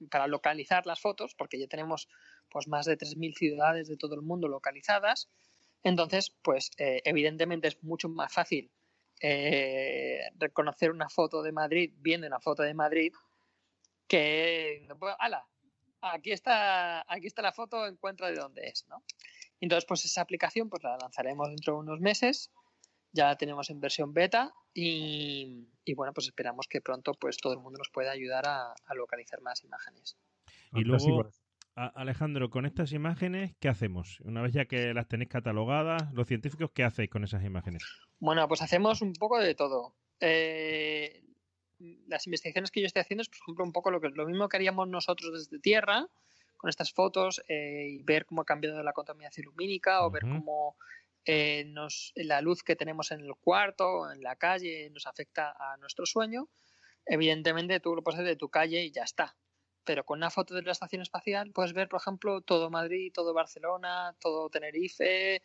para 0.09 0.27
localizar 0.27 0.85
las 0.85 0.99
fotos, 0.99 1.35
porque 1.35 1.59
ya 1.59 1.67
tenemos 1.67 2.07
pues, 2.49 2.67
más 2.67 2.85
de 2.85 2.97
3.000 2.97 3.35
ciudades 3.35 3.87
de 3.87 3.97
todo 3.97 4.15
el 4.15 4.21
mundo 4.21 4.47
localizadas. 4.47 5.29
Entonces, 5.83 6.35
pues 6.41 6.71
eh, 6.77 7.01
evidentemente 7.05 7.67
es 7.67 7.83
mucho 7.83 8.09
más 8.09 8.31
fácil 8.31 8.71
eh, 9.21 10.19
reconocer 10.37 10.91
una 10.91 11.09
foto 11.09 11.41
de 11.41 11.51
Madrid 11.51 11.93
viendo 11.97 12.27
una 12.27 12.39
foto 12.39 12.63
de 12.63 12.73
Madrid 12.73 13.13
que, 14.07 14.87
pues, 14.99 15.15
ala, 15.19 15.47
aquí 16.01 16.31
está, 16.31 17.01
aquí 17.11 17.27
está 17.27 17.41
la 17.41 17.53
foto, 17.53 17.87
encuentra 17.87 18.27
de 18.27 18.35
dónde 18.35 18.67
es, 18.67 18.85
¿no? 18.87 19.03
Entonces, 19.61 19.85
pues 19.87 20.03
esa 20.03 20.21
aplicación 20.21 20.69
pues 20.69 20.83
la 20.83 20.97
lanzaremos 20.97 21.47
dentro 21.49 21.75
de 21.75 21.79
unos 21.79 22.01
meses, 22.01 22.51
ya 23.13 23.27
la 23.27 23.37
tenemos 23.37 23.69
en 23.69 23.79
versión 23.79 24.13
beta 24.13 24.53
y, 24.73 25.69
y, 25.85 25.93
bueno, 25.93 26.13
pues 26.13 26.27
esperamos 26.27 26.67
que 26.67 26.81
pronto 26.81 27.13
pues 27.13 27.37
todo 27.37 27.53
el 27.53 27.59
mundo 27.59 27.77
nos 27.77 27.89
pueda 27.89 28.11
ayudar 28.11 28.45
a, 28.47 28.73
a 28.73 28.95
localizar 28.95 29.41
más 29.41 29.63
imágenes. 29.63 30.17
Y 30.73 30.83
luego, 30.83 31.29
Alejandro, 31.75 32.49
con 32.49 32.65
estas 32.65 32.91
imágenes, 32.91 33.55
¿qué 33.59 33.69
hacemos? 33.69 34.19
Una 34.21 34.41
vez 34.41 34.53
ya 34.53 34.65
que 34.65 34.93
las 34.93 35.07
tenéis 35.07 35.29
catalogadas, 35.29 36.11
los 36.13 36.27
científicos, 36.27 36.71
¿qué 36.73 36.83
hacéis 36.83 37.09
con 37.09 37.23
esas 37.23 37.43
imágenes? 37.43 37.83
Bueno, 38.19 38.47
pues 38.47 38.61
hacemos 38.61 39.01
un 39.01 39.13
poco 39.13 39.39
de 39.39 39.55
todo. 39.55 39.95
Eh, 40.19 41.23
las 42.07 42.27
investigaciones 42.27 42.71
que 42.71 42.81
yo 42.81 42.87
estoy 42.87 43.01
haciendo 43.01 43.21
es, 43.21 43.29
por 43.29 43.37
ejemplo, 43.37 43.65
un 43.65 43.71
poco 43.71 43.91
lo, 43.91 44.01
que, 44.01 44.09
lo 44.09 44.25
mismo 44.25 44.49
que 44.49 44.57
haríamos 44.57 44.87
nosotros 44.87 45.33
desde 45.33 45.59
Tierra, 45.59 46.07
con 46.57 46.69
estas 46.69 46.93
fotos, 46.93 47.43
eh, 47.47 47.87
y 47.89 48.03
ver 48.03 48.25
cómo 48.25 48.41
ha 48.41 48.45
cambiado 48.45 48.81
la 48.83 48.93
contaminación 48.93 49.47
lumínica 49.47 50.05
o 50.05 50.11
ver 50.11 50.23
cómo 50.23 50.77
eh, 51.25 51.65
nos, 51.67 52.11
la 52.15 52.41
luz 52.41 52.63
que 52.63 52.75
tenemos 52.75 53.11
en 53.11 53.21
el 53.21 53.35
cuarto 53.35 54.11
en 54.11 54.21
la 54.21 54.35
calle 54.35 54.89
nos 54.91 55.07
afecta 55.07 55.55
a 55.57 55.77
nuestro 55.77 56.05
sueño. 56.05 56.49
Evidentemente, 57.05 57.79
tú 57.79 57.95
lo 57.95 58.03
puedes 58.03 58.19
hacer 58.19 58.29
de 58.29 58.35
tu 58.37 58.49
calle 58.49 58.83
y 58.83 58.91
ya 58.91 59.03
está. 59.03 59.35
Pero 59.85 60.05
con 60.05 60.19
una 60.19 60.29
foto 60.29 60.53
de 60.53 60.61
la 60.61 60.71
estación 60.71 61.01
espacial 61.01 61.51
puedes 61.51 61.73
ver, 61.73 61.89
por 61.89 61.99
ejemplo, 61.99 62.41
todo 62.41 62.69
Madrid, 62.69 63.11
todo 63.13 63.33
Barcelona, 63.33 64.15
todo 64.19 64.49
Tenerife, 64.49 65.41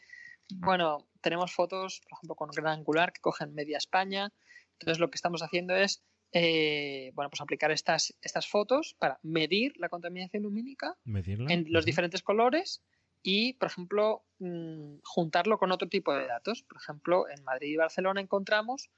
bueno, 0.51 1.09
tenemos 1.21 1.53
fotos, 1.53 2.01
por 2.09 2.17
ejemplo, 2.17 2.35
con 2.35 2.51
gran 2.51 2.79
angular 2.79 3.13
que 3.13 3.21
cogen 3.21 3.55
media 3.55 3.79
España. 3.79 4.33
Entonces, 4.73 4.99
lo 4.99 5.11
que 5.11 5.17
estamos 5.17 5.43
haciendo 5.43 5.77
es, 5.77 6.03
eh, 6.33 7.11
bueno, 7.15 7.31
pues 7.31 7.41
aplicar 7.41 7.71
estas, 7.71 8.15
estas 8.23 8.49
fotos 8.49 8.95
para 8.99 9.19
medir 9.23 9.73
la 9.77 9.89
contaminación 9.89 10.43
lumínica 10.43 10.97
¿Medirla? 11.05 11.53
en 11.53 11.67
los 11.69 11.85
diferentes 11.85 12.23
colores 12.23 12.83
y, 13.23 13.55
por 13.55 13.69
ejemplo, 13.69 14.25
mm, 14.39 14.99
juntarlo 15.03 15.59
con 15.59 15.73
otro 15.73 15.89
tipo 15.89 16.15
de 16.15 16.27
datos. 16.27 16.63
Por 16.63 16.79
ejemplo, 16.79 17.29
en 17.29 17.43
Madrid 17.45 17.69
y 17.69 17.77
Barcelona 17.77 18.21
encontramos 18.21 18.91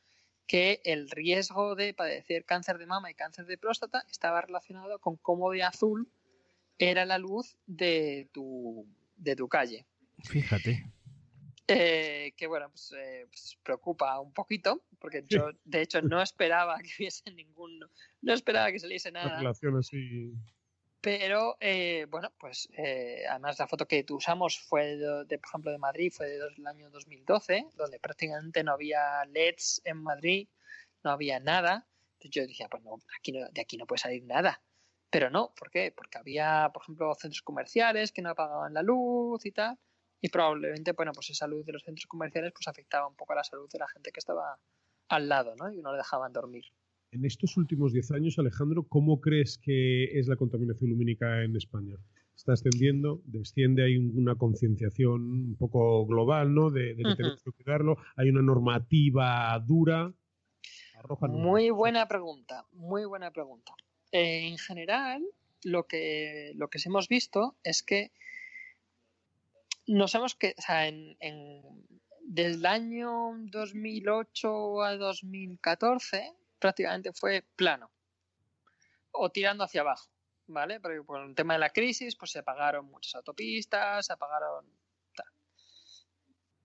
que 0.47 0.81
el 0.85 1.11
riesgo 1.11 1.75
de 1.77 1.95
padecer 1.95 2.45
cáncer 2.45 2.79
de 2.79 2.87
mama 2.87 3.11
y 3.11 3.15
cáncer 3.15 3.47
de 3.47 3.59
próstata 3.59 4.05
estaba 4.11 4.41
relacionado 4.41 4.99
con 4.99 5.17
cómo 5.17 5.51
de 5.51 5.63
azul 5.63 6.11
era 6.79 7.05
la 7.05 7.19
luz 7.19 7.57
de 7.67 8.29
tu, 8.33 8.87
de 9.17 9.37
tu 9.37 9.49
calle. 9.49 9.87
Fíjate. 10.25 10.91
Eh, 11.73 12.33
que 12.37 12.49
bueno, 12.49 12.69
pues, 12.71 12.93
eh, 12.99 13.27
pues 13.31 13.57
preocupa 13.63 14.19
un 14.19 14.33
poquito, 14.33 14.83
porque 14.99 15.25
yo 15.29 15.51
de 15.65 15.83
hecho 15.83 16.03
no 16.03 16.21
esperaba 16.21 16.77
que 16.79 16.91
hubiese 16.99 17.31
ningún, 17.31 17.79
no 18.23 18.33
esperaba 18.33 18.73
que 18.73 18.81
saliese 18.81 19.13
nada, 19.13 19.39
relación 19.39 19.77
así. 19.77 20.33
Pero 21.01 21.57
eh, 21.61 22.07
bueno, 22.11 22.33
pues 22.39 22.69
eh, 22.77 23.25
además 23.29 23.59
la 23.59 23.67
foto 23.67 23.87
que 23.87 24.05
usamos 24.11 24.59
fue 24.59 24.97
de, 24.97 25.39
por 25.39 25.49
ejemplo 25.49 25.71
de 25.71 25.79
Madrid, 25.79 26.13
fue 26.15 26.29
del 26.29 26.67
año 26.67 26.91
2012, 26.91 27.69
donde 27.75 27.99
prácticamente 27.99 28.63
no 28.63 28.73
había 28.73 29.25
LEDs 29.25 29.83
en 29.85 30.03
Madrid, 30.03 30.49
no 31.03 31.11
había 31.11 31.41
nada, 31.41 31.87
entonces 32.15 32.31
yo 32.31 32.47
decía, 32.47 32.69
pues 32.69 32.83
no, 32.83 32.99
aquí 33.19 33.33
no, 33.33 33.49
de 33.51 33.61
aquí 33.61 33.77
no 33.77 33.87
puede 33.87 34.01
salir 34.01 34.25
nada. 34.25 34.63
Pero 35.11 35.31
no, 35.31 35.53
¿por 35.57 35.71
qué? 35.71 35.93
Porque 35.97 36.19
había, 36.19 36.71
por 36.73 36.83
ejemplo, 36.83 37.15
centros 37.15 37.43
comerciales 37.43 38.13
que 38.13 38.23
no 38.23 38.31
apagaban 38.31 38.75
la 38.75 38.83
luz 38.83 39.45
y 39.47 39.53
tal. 39.53 39.79
Y 40.21 40.29
probablemente, 40.29 40.93
bueno, 40.93 41.13
pues 41.13 41.31
esa 41.31 41.47
luz 41.47 41.65
de 41.67 41.73
los 41.73 41.83
centros 41.83 42.07
comerciales 42.07 42.53
pues 42.53 42.69
afectaba 42.69 43.09
un 43.09 43.17
poco 43.17 43.33
a 43.33 43.37
la 43.37 43.45
salud 43.45 43.69
de 43.71 43.79
la 43.79 43.89
gente 43.89 44.13
que 44.13 44.21
estaba 44.21 44.59
al 45.09 45.29
lado, 45.29 45.57
¿no? 45.57 45.73
Y 45.73 45.83
no 45.83 45.93
le 45.93 45.99
dejaban 45.99 46.33
dormir. 46.33 46.67
En 47.13 47.25
estos 47.25 47.57
últimos 47.57 47.93
10 47.93 48.13
años, 48.13 48.39
Alejandro, 48.39 48.85
¿cómo 48.85 49.21
crees 49.21 49.59
que 49.59 50.05
es 50.19 50.29
la 50.29 50.37
contaminación 50.37 50.91
lumínica 50.91 51.43
en 51.43 51.57
España? 51.57 51.97
¿Está 52.37 52.53
ascendiendo? 52.53 53.21
¿Desciende? 53.25 53.85
¿Hay 53.85 53.97
una 53.97 54.37
concienciación 54.37 55.21
un 55.21 55.57
poco 55.57 56.07
global, 56.07 56.55
¿no? 56.55 56.71
De, 56.71 56.95
de 56.95 57.03
que 57.03 57.17
tenemos 57.17 57.43
que 57.43 57.51
cuidarlo. 57.51 57.97
¿Hay 58.17 58.29
una 58.31 58.43
normativa 58.43 59.59
dura? 59.67 60.13
Muy 61.29 61.71
buena 61.71 62.07
pregunta, 62.07 62.65
muy 62.73 63.05
buena 63.05 63.31
pregunta. 63.33 63.73
Eh, 64.13 64.47
en 64.47 64.57
general, 64.59 65.23
lo 65.65 65.87
que, 65.87 66.53
lo 66.55 66.69
que 66.71 66.79
hemos 66.87 67.09
visto 67.09 67.57
es 67.65 67.83
que 67.83 68.13
nos 69.89 70.15
hemos 70.15 70.37
que, 70.37 70.55
o 70.57 70.63
sea, 70.63 70.87
en, 70.87 71.17
en- 71.21 71.63
desde 72.23 72.55
el 72.59 72.67
año 72.67 73.33
2008 73.51 74.83
a 74.83 74.97
2014 74.97 76.33
prácticamente 76.61 77.13
fue 77.13 77.45
plano 77.57 77.91
o 79.13 79.31
tirando 79.31 79.65
hacia 79.65 79.81
abajo, 79.81 80.09
¿vale? 80.47 80.81
Porque 80.81 81.03
por 81.03 81.21
el 81.21 81.35
tema 81.35 81.55
de 81.55 81.61
la 81.61 81.71
crisis, 81.71 82.15
pues 82.17 82.31
se 82.31 82.41
apagaron 82.41 82.87
muchas 82.87 83.17
autopistas, 83.17 84.07
se 84.07 84.13
apagaron 84.13 84.65
tal. 85.15 85.27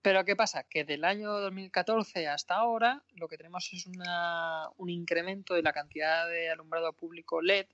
Pero 0.02 0.24
¿qué 0.24 0.36
pasa? 0.36 0.64
Que 0.64 0.84
del 0.84 1.04
año 1.04 1.32
2014 1.32 2.28
hasta 2.28 2.54
ahora 2.54 3.02
lo 3.14 3.26
que 3.26 3.36
tenemos 3.36 3.68
es 3.72 3.86
una, 3.86 4.68
un 4.76 4.90
incremento 4.90 5.54
de 5.54 5.62
la 5.62 5.72
cantidad 5.72 6.28
de 6.28 6.50
alumbrado 6.50 6.92
público 6.92 7.42
LED 7.42 7.66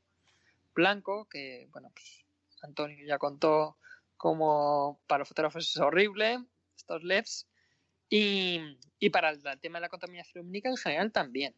blanco, 0.74 1.28
que 1.28 1.68
bueno, 1.70 1.90
pues 1.94 2.24
Antonio 2.62 3.04
ya 3.06 3.18
contó 3.18 3.76
cómo 4.16 5.00
para 5.06 5.20
los 5.20 5.28
fotógrafos 5.28 5.68
es 5.68 5.76
horrible, 5.78 6.38
estos 6.76 7.02
LEDs, 7.02 7.46
y, 8.08 8.78
y 8.98 9.10
para 9.10 9.30
el, 9.30 9.42
tema 9.60 9.78
de 9.78 9.82
la 9.82 9.88
contaminación 9.88 10.44
lumínica 10.44 10.68
en 10.68 10.76
general 10.76 11.12
también. 11.12 11.56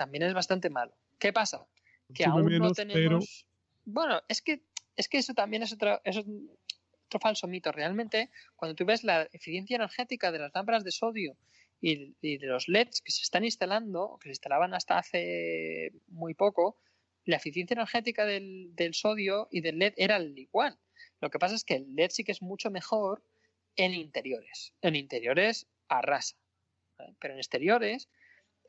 También 0.00 0.22
es 0.22 0.32
bastante 0.32 0.70
malo. 0.70 0.96
¿Qué 1.18 1.30
pasa? 1.30 1.66
Que 2.14 2.24
aún 2.24 2.56
no 2.56 2.72
tenemos... 2.72 3.46
Bueno, 3.84 4.22
es 4.28 4.40
que, 4.40 4.62
es 4.96 5.10
que 5.10 5.18
eso 5.18 5.34
también 5.34 5.62
es 5.62 5.74
otro, 5.74 6.00
es 6.04 6.16
otro 6.16 7.20
falso 7.20 7.46
mito. 7.46 7.70
Realmente, 7.70 8.30
cuando 8.56 8.74
tú 8.74 8.86
ves 8.86 9.04
la 9.04 9.28
eficiencia 9.30 9.76
energética 9.76 10.32
de 10.32 10.38
las 10.38 10.52
lámparas 10.54 10.84
de 10.84 10.90
sodio 10.90 11.36
y, 11.82 12.14
de 12.22 12.46
los 12.46 12.66
LEDs 12.66 13.02
que 13.02 13.12
se 13.12 13.20
están 13.20 13.44
instalando, 13.44 14.16
que 14.22 14.28
se 14.28 14.32
instalaban 14.32 14.72
hasta 14.72 14.96
hace 14.96 15.92
muy 16.06 16.32
poco, 16.32 16.78
la 17.26 17.36
eficiencia 17.36 17.74
energética 17.74 18.24
del, 18.24 18.72
sodio 18.92 19.48
y 19.50 19.60
del 19.60 19.78
LED 19.78 19.92
era 19.98 20.18
igual. 20.18 20.78
Lo 21.20 21.28
que 21.28 21.38
pasa 21.38 21.56
es 21.56 21.64
que 21.64 21.74
el 21.74 21.94
LED 21.94 22.08
sí 22.08 22.24
que 22.24 22.32
es 22.32 22.40
mucho 22.40 22.70
mejor 22.70 23.22
en 23.76 23.92
interiores. 23.92 24.72
En 24.80 24.96
interiores 24.96 25.66
arrasa. 25.88 26.38
Pero 27.18 27.34
en 27.34 27.40
exteriores, 27.40 28.08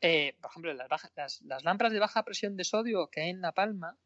eh, 0.02 0.36
por 0.40 0.50
ejemplo, 0.50 0.74
las, 0.74 1.40
las, 1.42 1.64
lámparas 1.64 1.92
de 1.92 2.00
baja 2.00 2.24
presión 2.24 2.56
de 2.56 2.64
sodio 2.64 3.08
que 3.08 3.20
hay 3.20 3.30
en 3.30 3.40
La 3.40 3.52
Palma, 3.52 3.96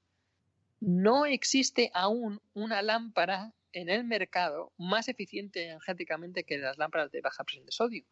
no 0.79 1.25
existe 1.25 1.91
aún 1.95 2.43
una 2.53 2.83
lámpara 2.83 3.55
en 3.73 3.89
el 3.89 4.05
mercado 4.05 4.73
más 4.77 5.09
eficiente 5.09 5.65
energéticamente 5.65 6.45
que 6.45 6.59
las 6.59 6.77
lámparas 6.77 7.11
de 7.11 7.23
baja 7.23 7.45
presión 7.45 7.65
de 7.65 7.73
sodio. 7.73 8.05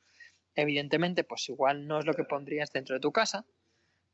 Evidentemente, 0.55 1.25
pues 1.25 1.47
igual 1.51 1.87
no 1.87 1.99
es 1.99 2.07
lo 2.07 2.14
que 2.14 2.25
pondrías 2.25 2.73
dentro 2.73 2.94
de 2.94 3.01
tu 3.01 3.12
casa, 3.12 3.44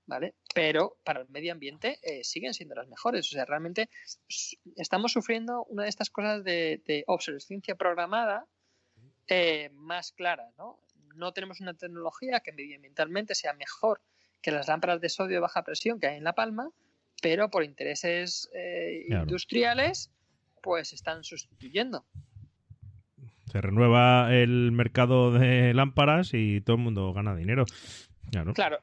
¿vale? 0.07 0.35
Pero 0.53 0.97
para 1.05 1.21
el 1.21 1.29
medio 1.29 1.53
ambiente 1.53 2.01
eh, 2.03 2.25
siguen 2.25 2.55
siendo 2.55 2.75
las 2.75 2.89
mejores. 2.89 3.29
O 3.29 3.35
sea, 3.35 3.45
realmente 3.45 3.89
estamos 4.75 5.13
sufriendo 5.13 5.65
una 5.67 5.85
de 5.85 5.91
estas 5.91 6.11
cosas 6.11 6.43
de, 6.43 7.05
obsolescencia 7.07 7.77
programada 7.77 8.47
eh, 9.29 9.71
más 9.75 10.11
clara, 10.11 10.51
¿no? 10.59 10.81
No 11.15 11.33
tenemos 11.33 11.61
una 11.61 11.75
tecnología 11.75 12.41
que 12.41 12.53
medioambientalmente 12.53 13.35
sea 13.35 13.53
mejor 13.55 14.01
que 14.43 14.51
las 14.51 14.69
lámparas 14.69 15.01
de 15.01 15.09
sodio 15.09 15.37
de 15.37 15.41
baja 15.41 15.65
presión 15.65 16.01
que 16.01 16.07
hay 16.07 16.17
en 16.17 16.25
La 16.25 16.35
Palma, 16.35 16.71
pero 17.23 17.51
por 17.51 17.65
intereses 17.65 18.51
eh, 18.55 19.07
industriales 19.09 20.11
pues 20.63 20.93
están 20.93 21.25
sustituyendo. 21.25 22.05
Se 23.51 23.61
renueva 23.61 24.35
el 24.35 24.73
mercado 24.73 25.33
de 25.33 25.75
lámparas 25.75 26.31
y 26.35 26.61
todo 26.61 26.77
el 26.77 26.83
mundo 26.83 27.13
gana 27.13 27.35
dinero. 27.35 27.65
Claro, 28.31 28.55
claro 28.55 28.79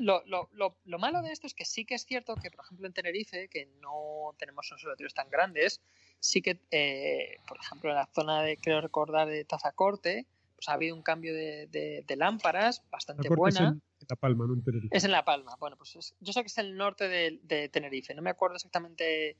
lo, 0.00 0.22
lo, 0.26 0.48
lo, 0.84 0.98
malo 0.98 1.22
de 1.22 1.32
esto 1.32 1.46
es 1.46 1.54
que 1.54 1.64
sí 1.64 1.84
que 1.84 1.94
es 1.94 2.04
cierto 2.04 2.34
que, 2.36 2.50
por 2.50 2.64
ejemplo, 2.64 2.86
en 2.86 2.92
Tenerife, 2.92 3.48
que 3.48 3.68
no 3.80 4.34
tenemos 4.38 4.70
observatorios 4.72 5.14
tan 5.14 5.28
grandes, 5.30 5.80
sí 6.18 6.42
que, 6.42 6.60
eh, 6.70 7.36
por 7.46 7.58
ejemplo, 7.58 7.90
en 7.90 7.96
la 7.96 8.06
zona 8.06 8.42
de, 8.42 8.56
creo 8.56 8.80
recordar, 8.80 9.28
de 9.28 9.44
Tazacorte, 9.44 10.26
pues 10.56 10.68
ha 10.68 10.72
habido 10.72 10.96
un 10.96 11.02
cambio 11.02 11.34
de, 11.34 12.04
lámparas 12.16 12.82
bastante 12.90 13.28
buena. 13.28 13.78
Es 14.00 14.02
en 14.02 14.08
La 14.08 14.16
Palma, 14.16 14.46
no 14.46 14.54
en 14.54 14.64
Tenerife. 14.64 14.96
Es 14.96 15.04
en 15.04 15.12
La 15.12 15.24
Palma. 15.24 15.56
Bueno, 15.60 15.76
pues 15.76 16.16
yo 16.20 16.32
sé 16.32 16.40
que 16.40 16.46
es 16.46 16.58
el 16.58 16.76
norte 16.76 17.08
de, 17.08 17.68
Tenerife. 17.68 18.14
No 18.14 18.22
me 18.22 18.30
acuerdo 18.30 18.56
exactamente 18.56 19.36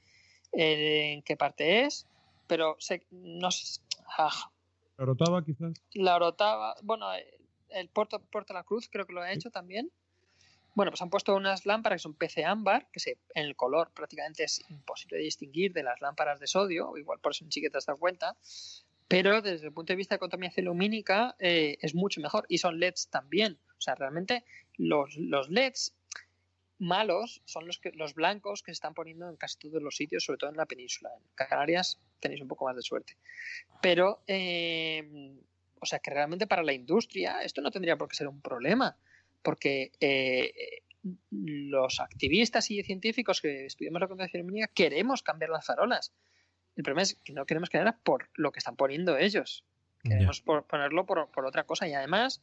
en 0.52 1.22
qué 1.22 1.36
parte 1.36 1.84
es, 1.84 2.06
pero 2.46 2.76
sé, 2.78 3.06
no 3.10 3.50
sé. 3.50 3.80
Ah. 4.18 4.52
¿La 4.98 5.04
Orotava 5.04 5.44
quizás? 5.44 5.72
La 5.94 6.16
Orotava, 6.16 6.74
bueno, 6.82 7.06
el 7.70 7.88
Puerto, 7.88 8.20
Puerto 8.20 8.54
La 8.54 8.64
Cruz 8.64 8.88
creo 8.90 9.06
que 9.06 9.12
lo 9.12 9.22
ha 9.22 9.32
hecho 9.32 9.50
también. 9.50 9.90
Bueno, 10.74 10.90
pues 10.90 11.00
han 11.00 11.08
puesto 11.08 11.34
unas 11.34 11.64
lámparas 11.64 12.00
que 12.00 12.02
son 12.02 12.14
PC 12.14 12.44
ámbar, 12.44 12.90
que 12.92 13.00
se, 13.00 13.18
en 13.34 13.46
el 13.46 13.56
color 13.56 13.92
prácticamente 13.94 14.44
es 14.44 14.62
imposible 14.68 15.16
de 15.16 15.24
distinguir 15.24 15.72
de 15.72 15.82
las 15.82 16.02
lámparas 16.02 16.38
de 16.38 16.46
sodio, 16.46 16.94
igual 16.98 17.18
por 17.18 17.32
eso 17.32 17.46
ni 17.46 17.50
siquiera 17.50 17.72
te 17.72 17.78
has 17.78 17.86
dado 17.86 17.98
cuenta, 17.98 18.36
pero 19.08 19.40
desde 19.42 19.66
el 19.66 19.72
punto 19.72 19.92
de 19.92 19.96
vista 19.96 20.14
de 20.14 20.18
contaminación 20.18 20.66
lumínica 20.66 21.36
eh, 21.38 21.78
es 21.80 21.94
mucho 21.94 22.20
mejor 22.20 22.44
y 22.48 22.58
son 22.58 22.80
LEDs 22.80 23.08
también. 23.08 23.58
O 23.78 23.80
sea, 23.80 23.94
realmente 23.94 24.44
los, 24.76 25.16
los 25.16 25.48
LEDs 25.48 25.94
malos 26.78 27.42
son 27.44 27.66
los, 27.66 27.78
que, 27.78 27.92
los 27.92 28.14
blancos 28.14 28.62
que 28.62 28.70
se 28.70 28.74
están 28.74 28.94
poniendo 28.94 29.28
en 29.28 29.36
casi 29.36 29.58
todos 29.58 29.82
los 29.82 29.96
sitios, 29.96 30.24
sobre 30.24 30.38
todo 30.38 30.50
en 30.50 30.56
la 30.56 30.66
península. 30.66 31.10
En 31.16 31.22
Canarias 31.34 32.00
tenéis 32.20 32.40
un 32.40 32.48
poco 32.48 32.64
más 32.66 32.76
de 32.76 32.82
suerte. 32.82 33.16
Pero, 33.80 34.22
eh, 34.26 35.34
o 35.80 35.86
sea, 35.86 36.00
que 36.00 36.10
realmente 36.10 36.46
para 36.46 36.62
la 36.62 36.72
industria 36.72 37.42
esto 37.42 37.60
no 37.60 37.70
tendría 37.70 37.96
por 37.96 38.08
qué 38.08 38.16
ser 38.16 38.28
un 38.28 38.40
problema, 38.40 38.96
porque 39.42 39.92
eh, 40.00 40.82
los 41.30 42.00
activistas 42.00 42.70
y 42.70 42.82
científicos 42.82 43.40
que 43.40 43.66
estudiamos 43.66 44.00
la 44.00 44.08
contaminación 44.08 44.42
lumínica 44.42 44.68
queremos 44.68 45.22
cambiar 45.22 45.50
las 45.50 45.64
farolas. 45.64 46.12
El 46.76 46.82
problema 46.82 47.02
es 47.02 47.14
que 47.24 47.32
no 47.32 47.46
queremos 47.46 47.70
cambiarlas 47.70 48.00
por 48.02 48.28
lo 48.34 48.52
que 48.52 48.58
están 48.58 48.76
poniendo 48.76 49.16
ellos. 49.16 49.64
Queremos 50.02 50.40
ponerlo 50.40 51.04
por, 51.04 51.30
por 51.30 51.46
otra 51.46 51.64
cosa. 51.64 51.88
Y 51.88 51.94
además, 51.94 52.42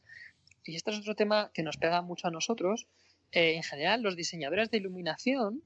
y 0.64 0.76
este 0.76 0.90
es 0.90 0.98
otro 0.98 1.14
tema 1.14 1.50
que 1.54 1.62
nos 1.62 1.76
pega 1.76 2.02
mucho 2.02 2.28
a 2.28 2.30
nosotros, 2.30 2.88
eh, 3.32 3.54
en 3.54 3.62
general 3.62 4.02
los 4.02 4.16
diseñadores 4.16 4.70
de 4.70 4.76
iluminación 4.76 5.62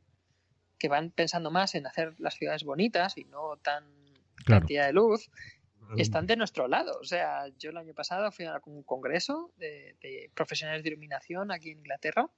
que 0.79 0.89
van 0.89 1.11
pensando 1.11 1.51
más 1.51 1.75
en 1.75 1.87
hacer 1.87 2.15
las 2.19 2.35
ciudades 2.35 2.65
bonitas 2.65 3.19
y 3.19 3.25
no 3.25 3.57
tan 3.57 3.85
cantidad 4.47 4.87
de 4.87 4.93
luz, 4.93 5.29
están 5.97 6.27
de 6.27 6.37
nuestro 6.37 6.69
lado. 6.69 6.99
O 7.01 7.05
sea, 7.05 7.49
yo 7.59 7.71
el 7.71 7.77
año 7.77 7.95
pasado 7.95 8.31
fui 8.31 8.45
a 8.45 8.61
un 8.67 8.83
congreso 8.83 9.51
de, 9.57 10.31
profesionales 10.35 10.83
de 10.83 10.91
iluminación 10.91 11.51
aquí 11.51 11.71
en 11.71 11.79
Inglaterra 11.79 12.31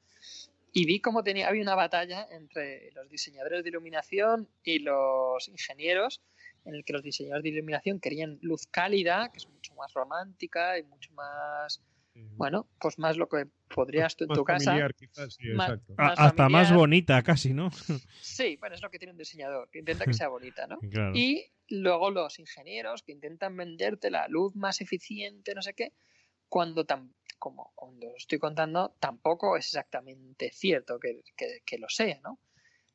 y 0.73 0.87
vi 0.87 1.01
cómo 1.01 1.23
tenía, 1.23 1.49
había 1.49 1.63
una 1.63 1.75
batalla 1.75 2.27
entre 2.31 2.91
los 2.93 3.09
diseñadores 3.09 3.63
de 3.63 3.71
iluminación 3.71 4.49
y 4.63 4.79
los 4.81 5.49
ingenieros, 5.49 6.23
en 6.65 6.75
el 6.75 6.85
que 6.85 6.93
los 6.93 7.03
diseñadores 7.03 7.43
de 7.43 7.51
iluminación 7.51 8.01
querían 8.01 8.39
luz 8.43 8.67
cálida, 8.67 9.31
que 9.33 9.39
es 9.39 9.49
mucho 9.49 9.75
más 9.75 9.93
romántica 9.95 10.79
y 10.79 10.83
mucho 10.85 11.13
más 11.15 11.83
bueno, 12.37 12.69
pues 12.81 12.99
más 12.99 13.17
lo 13.17 13.29
que 13.29 13.47
podrías 13.73 14.17
tú 14.17 14.25
en 14.25 14.31
tu 14.31 14.45
casa. 14.45 14.77
Quizás, 14.97 15.35
sí, 15.35 15.49
exacto. 15.49 15.95
hasta 15.97 16.49
más 16.49 16.73
bonita, 16.73 17.23
casi, 17.23 17.53
¿no? 17.55 17.71
Sí, 18.21 18.57
bueno, 18.57 18.75
es 18.75 18.83
lo 18.83 18.91
que 18.91 18.99
tiene 18.99 19.13
un 19.13 19.19
diseñador, 19.19 19.69
que 19.71 19.79
intenta 19.79 20.05
que 20.05 20.15
sea 20.15 20.29
bonita, 20.29 20.67
¿no? 20.67 20.79
Y 21.15 21.53
luego 21.69 22.11
los 22.11 22.39
ingenieros 22.39 23.03
que 23.03 23.13
intentan 23.13 23.57
venderte 23.57 24.11
la 24.11 24.27
luz 24.29 24.57
más 24.57 24.81
eficiente, 24.81 25.55
no 25.55 25.63
sé 25.63 25.75
qué, 25.75 25.93
cuando 26.49 26.85
tan, 26.85 27.15
como 27.41 27.73
cuando 27.75 28.15
estoy 28.17 28.39
contando, 28.39 28.95
tampoco 29.01 29.57
es 29.57 29.67
exactamente 29.67 30.53
cierto 30.53 31.01
que, 31.01 31.23
que, 31.67 31.79
lo 31.79 31.89
sea, 31.89 32.21
¿no? 32.23 32.39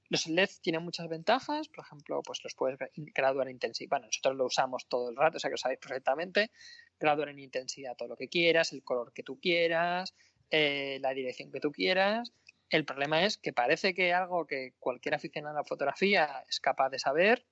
Los 0.08 0.28
LEDs 0.28 0.62
tienen 0.62 0.84
muchas 0.84 1.10
ventajas, 1.10 1.68
por 1.68 1.84
ejemplo, 1.84 2.22
pues 2.24 2.40
los 2.44 2.54
puedes 2.54 2.78
graduar 2.96 3.48
en 3.48 3.56
intensidad. 3.56 3.90
Bueno, 3.90 4.06
nosotros 4.06 4.36
lo 4.36 4.46
usamos 4.46 4.86
todo 4.88 5.10
el 5.10 5.16
rato, 5.16 5.38
o 5.38 5.40
sea 5.40 5.50
que 5.50 5.54
lo 5.54 5.58
sabéis 5.58 5.80
perfectamente 5.80 6.52
graduar 7.00 7.30
en 7.30 7.40
intensidad 7.40 7.96
todo 7.98 8.10
lo 8.10 8.16
que 8.16 8.30
quieras, 8.30 8.72
el 8.72 8.84
color 8.84 9.12
que 9.14 9.24
tú 9.24 9.40
quieras, 9.40 10.14
eh, 10.52 11.00
la 11.02 11.14
dirección 11.14 11.52
que 11.52 11.60
tú 11.60 11.72
quieras. 11.72 12.32
El 12.70 12.86
problema 12.86 13.26
es 13.26 13.38
que 13.38 13.52
parece 13.52 13.96
que 13.96 14.14
algo 14.14 14.46
que 14.46 14.74
cualquier 14.80 15.16
aficionado 15.16 15.58
a 15.58 15.62
la 15.62 15.66
fotografía 15.66 16.46
es 16.48 16.60
capaz 16.60 16.90
de 16.92 17.00
saber, 17.00 17.46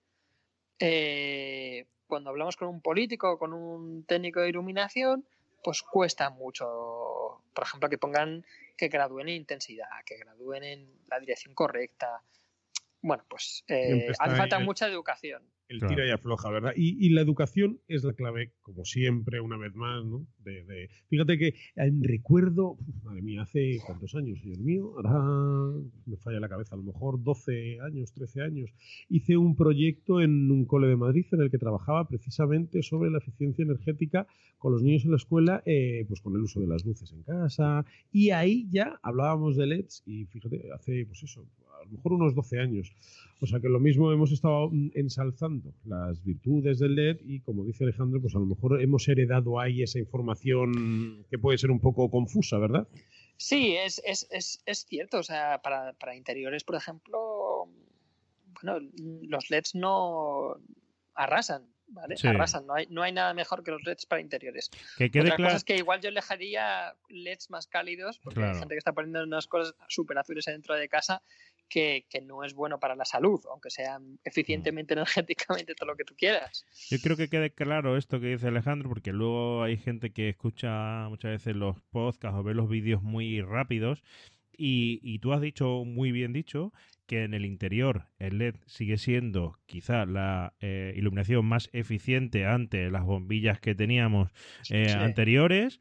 eh, 0.79 1.87
cuando 2.05 2.29
hablamos 2.29 2.55
con 2.55 2.67
un 2.67 2.81
político 2.81 3.31
o 3.31 3.39
con 3.39 3.53
un 3.53 4.05
técnico 4.05 4.41
de 4.41 4.49
iluminación, 4.49 5.25
pues 5.63 5.81
cuesta 5.81 6.29
mucho, 6.29 7.41
por 7.53 7.63
ejemplo, 7.63 7.89
que 7.89 7.97
pongan 7.97 8.45
que 8.77 8.87
gradúen 8.87 9.29
en 9.29 9.35
intensidad, 9.35 9.87
que 10.05 10.17
gradúen 10.17 10.63
en 10.63 10.89
la 11.07 11.19
dirección 11.19 11.53
correcta. 11.53 12.21
Bueno, 13.01 13.23
pues 13.29 13.63
eh, 13.67 14.11
hace 14.19 14.35
falta 14.35 14.59
mucha 14.59 14.87
educación 14.87 15.43
el 15.69 15.79
tira 15.79 16.05
y 16.05 16.11
afloja, 16.11 16.49
¿verdad? 16.49 16.73
Y, 16.75 17.09
la 17.09 17.21
educación 17.21 17.79
es 17.87 18.03
la 18.03 18.13
clave, 18.13 18.53
como 18.61 18.85
siempre, 18.85 19.39
una 19.39 19.57
vez 19.57 19.73
más, 19.75 20.05
¿no? 20.05 20.27
De, 20.39 20.89
fíjate 21.07 21.37
que 21.37 21.55
en 21.75 22.03
recuerdo, 22.03 22.77
madre 23.03 23.21
mía, 23.21 23.43
hace 23.43 23.79
cuántos 23.85 24.15
años, 24.15 24.39
señor 24.39 24.59
mío, 24.59 24.93
ahora 24.97 25.83
me 26.05 26.17
falla 26.17 26.39
la 26.39 26.49
cabeza, 26.49 26.75
a 26.75 26.77
lo 26.77 26.83
mejor 26.83 27.23
12 27.23 27.79
años, 27.81 28.13
13 28.13 28.41
años, 28.41 28.73
hice 29.09 29.37
un 29.37 29.55
proyecto 29.55 30.21
en 30.21 30.51
un 30.51 30.65
cole 30.65 30.87
de 30.87 30.95
Madrid 30.95 31.25
en 31.31 31.41
el 31.41 31.51
que 31.51 31.57
trabajaba 31.57 32.07
precisamente 32.07 32.81
sobre 32.83 33.09
la 33.09 33.19
eficiencia 33.19 33.63
energética 33.63 34.27
con 34.57 34.71
los 34.73 34.83
niños 34.83 35.05
en 35.05 35.11
la 35.11 35.17
escuela, 35.17 35.63
eh, 35.65 36.05
pues 36.07 36.21
con 36.21 36.35
el 36.35 36.41
uso 36.41 36.59
de 36.59 36.67
las 36.67 36.85
luces 36.85 37.11
en 37.11 37.23
casa, 37.23 37.85
y 38.11 38.29
ahí 38.31 38.67
ya 38.71 38.99
hablábamos 39.01 39.55
de 39.57 39.67
LEDs, 39.67 40.03
y 40.05 40.25
fíjate, 40.25 40.71
hace, 40.73 41.05
pues 41.05 41.23
eso, 41.23 41.45
a 41.83 41.85
lo 41.85 41.91
mejor 41.91 42.13
unos 42.13 42.35
12 42.35 42.59
años. 42.59 42.93
O 43.41 43.45
sea 43.45 43.59
que 43.59 43.67
lo 43.67 43.79
mismo 43.79 44.11
hemos 44.11 44.31
estado 44.31 44.71
ensalzando 44.93 45.73
las 45.85 46.23
virtudes 46.23 46.79
del 46.79 46.95
LED 46.95 47.17
y 47.25 47.41
como 47.41 47.65
dice 47.65 47.83
Alejandro, 47.83 48.21
pues 48.21 48.35
a 48.35 48.39
lo 48.39 48.45
mejor 48.45 48.81
hemos 48.81 49.07
heredado 49.07 49.59
ahí 49.59 49.83
esa 49.83 49.99
información 49.99 51.25
que 51.29 51.37
puede 51.37 51.57
ser 51.57 51.71
un 51.71 51.79
poco 51.79 52.09
confusa, 52.09 52.57
¿verdad? 52.57 52.87
Sí, 53.37 53.75
es, 53.75 54.01
es, 54.05 54.27
es, 54.31 54.61
es 54.65 54.85
cierto. 54.85 55.19
O 55.19 55.23
sea, 55.23 55.61
para, 55.61 55.93
para 55.93 56.15
interiores, 56.15 56.63
por 56.63 56.75
ejemplo, 56.75 57.67
bueno, 58.61 58.87
los 59.27 59.49
LEDs 59.49 59.75
no 59.75 60.55
arrasan. 61.13 61.67
¿vale? 61.87 62.15
Arrasan, 62.23 62.65
no 62.65 62.73
hay, 62.73 62.87
no 62.89 63.03
hay 63.03 63.11
nada 63.11 63.33
mejor 63.33 63.63
que 63.63 63.71
los 63.71 63.83
LEDs 63.83 64.05
para 64.05 64.21
interiores. 64.21 64.69
Que 64.97 65.11
quede 65.11 65.23
Otra 65.23 65.37
cosa 65.37 65.55
es 65.57 65.63
que 65.63 65.75
igual 65.75 66.01
yo 66.01 66.09
le 66.09 66.15
dejaría 66.15 66.95
LEDs 67.09 67.49
más 67.49 67.67
cálidos, 67.67 68.19
porque 68.19 68.43
hay 68.43 68.55
gente 68.55 68.75
que 68.75 68.79
está 68.79 68.93
poniendo 68.93 69.23
unas 69.23 69.47
cosas 69.47 69.75
súper 69.87 70.17
azules 70.17 70.45
dentro 70.45 70.75
de 70.75 70.87
casa 70.89 71.21
que, 71.69 72.05
que, 72.09 72.21
no 72.21 72.43
es 72.43 72.53
bueno 72.53 72.79
para 72.79 72.95
la 72.95 73.05
salud, 73.05 73.41
aunque 73.49 73.69
eficientemente 74.23 74.93
mm. 74.93 74.97
energéticamente 74.97 75.75
todo 75.75 75.89
lo 75.89 75.95
que 75.95 76.03
tú 76.03 76.15
quieras. 76.15 76.65
Yo 76.89 76.97
creo 77.01 77.17
que 77.17 77.29
quede 77.29 77.51
claro 77.51 77.97
esto 77.97 78.19
que 78.19 78.27
dice 78.27 78.47
Alejandro, 78.47 78.89
porque 78.89 79.11
luego 79.11 79.63
hay 79.63 79.77
gente 79.77 80.11
que 80.11 80.29
escucha 80.29 81.07
muchas 81.09 81.31
veces 81.31 81.55
los 81.55 81.81
podcasts 81.91 82.37
o 82.37 82.43
ve 82.43 82.53
los 82.53 82.69
vídeos 82.69 83.01
muy 83.01 83.41
rápidos 83.41 84.03
y, 84.55 84.99
y, 85.01 85.19
tú 85.19 85.33
has 85.33 85.41
dicho 85.41 85.83
muy 85.83 86.11
bien 86.11 86.31
dicho 86.31 86.71
que 87.07 87.23
en 87.23 87.33
el 87.33 87.45
interior 87.45 88.05
el 88.19 88.37
LED 88.37 88.55
sigue 88.65 88.97
siendo 88.97 89.57
quizá 89.65 90.05
la 90.05 90.53
eh, 90.61 90.93
iluminación 90.95 91.45
más 91.45 91.69
eficiente 91.73 92.45
ante 92.45 92.89
las 92.89 93.03
bombillas 93.03 93.59
que 93.59 93.75
teníamos 93.75 94.31
eh, 94.69 94.91
anteriores. 94.91 95.79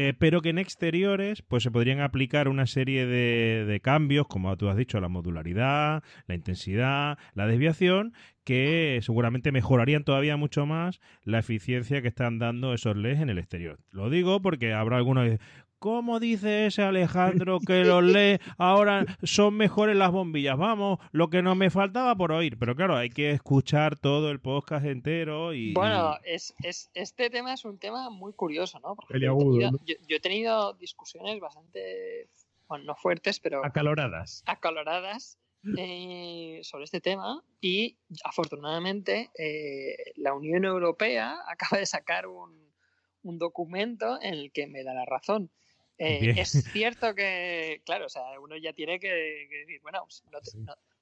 Eh, 0.00 0.14
pero 0.16 0.42
que 0.42 0.50
en 0.50 0.58
exteriores 0.58 1.42
pues 1.42 1.64
se 1.64 1.72
podrían 1.72 2.00
aplicar 2.00 2.46
una 2.46 2.68
serie 2.68 3.04
de, 3.04 3.64
de, 3.66 3.80
cambios, 3.80 4.28
como 4.28 4.56
tú 4.56 4.68
has 4.68 4.76
dicho, 4.76 5.00
la 5.00 5.08
modularidad, 5.08 6.04
la 6.28 6.36
intensidad, 6.36 7.18
la 7.34 7.48
desviación, 7.48 8.12
que 8.44 9.00
seguramente 9.02 9.50
mejorarían 9.50 10.04
todavía 10.04 10.36
mucho 10.36 10.66
más 10.66 11.00
la 11.24 11.40
eficiencia 11.40 12.00
que 12.00 12.06
están 12.06 12.38
dando 12.38 12.74
esos 12.74 12.96
LEDs 12.96 13.22
en 13.22 13.28
el 13.28 13.38
exterior. 13.38 13.80
Lo 13.90 14.08
digo 14.08 14.40
porque 14.40 14.72
habrá 14.72 14.98
algunos 14.98 15.36
¿Cómo 15.78 16.18
dice 16.18 16.66
ese 16.66 16.82
Alejandro 16.82 17.60
que 17.64 17.84
los 17.84 18.02
lee 18.02 18.38
ahora 18.56 19.06
son 19.22 19.54
mejores 19.54 19.96
las 19.96 20.10
bombillas? 20.10 20.58
Vamos, 20.58 20.98
lo 21.12 21.30
que 21.30 21.40
no 21.40 21.54
me 21.54 21.70
faltaba 21.70 22.16
por 22.16 22.32
oír. 22.32 22.58
Pero 22.58 22.74
claro, 22.74 22.96
hay 22.96 23.10
que 23.10 23.30
escuchar 23.30 23.96
todo 23.96 24.30
el 24.30 24.40
podcast 24.40 24.84
entero 24.84 25.54
y... 25.54 25.74
Bueno, 25.74 26.16
es, 26.24 26.52
es 26.64 26.90
este 26.94 27.30
tema 27.30 27.52
es 27.52 27.64
un 27.64 27.78
tema 27.78 28.10
muy 28.10 28.32
curioso, 28.32 28.80
¿no? 28.80 28.96
Porque 28.96 29.20
yo, 29.20 29.36
he 30.08 30.20
tenido 30.20 30.72
discusiones 30.74 31.38
bastante, 31.38 32.28
bueno, 32.66 32.84
no 32.84 32.96
fuertes, 32.96 33.38
pero... 33.38 33.64
Acaloradas. 33.64 34.42
Acaloradas. 34.46 35.38
Eh, 35.76 36.60
sobre 36.62 36.84
este 36.84 37.00
tema 37.00 37.42
y 37.60 37.98
afortunadamente 38.22 39.32
eh, 39.36 40.12
la 40.14 40.32
Unión 40.32 40.64
Europea 40.64 41.36
acaba 41.48 41.78
de 41.80 41.84
sacar 41.84 42.28
un, 42.28 42.72
un 43.22 43.38
documento 43.38 44.18
en 44.22 44.34
el 44.34 44.52
que 44.52 44.66
me 44.66 44.84
da 44.84 44.94
la 44.94 45.04
razón. 45.04 45.50
Eh, 45.98 46.34
es 46.36 46.50
cierto 46.72 47.14
que, 47.14 47.82
claro, 47.84 48.06
o 48.06 48.08
sea, 48.08 48.22
uno 48.40 48.56
ya 48.56 48.72
tiene 48.72 49.00
que, 49.00 49.08
decir, 49.08 49.80
bueno, 49.82 50.04
pues, 50.04 50.22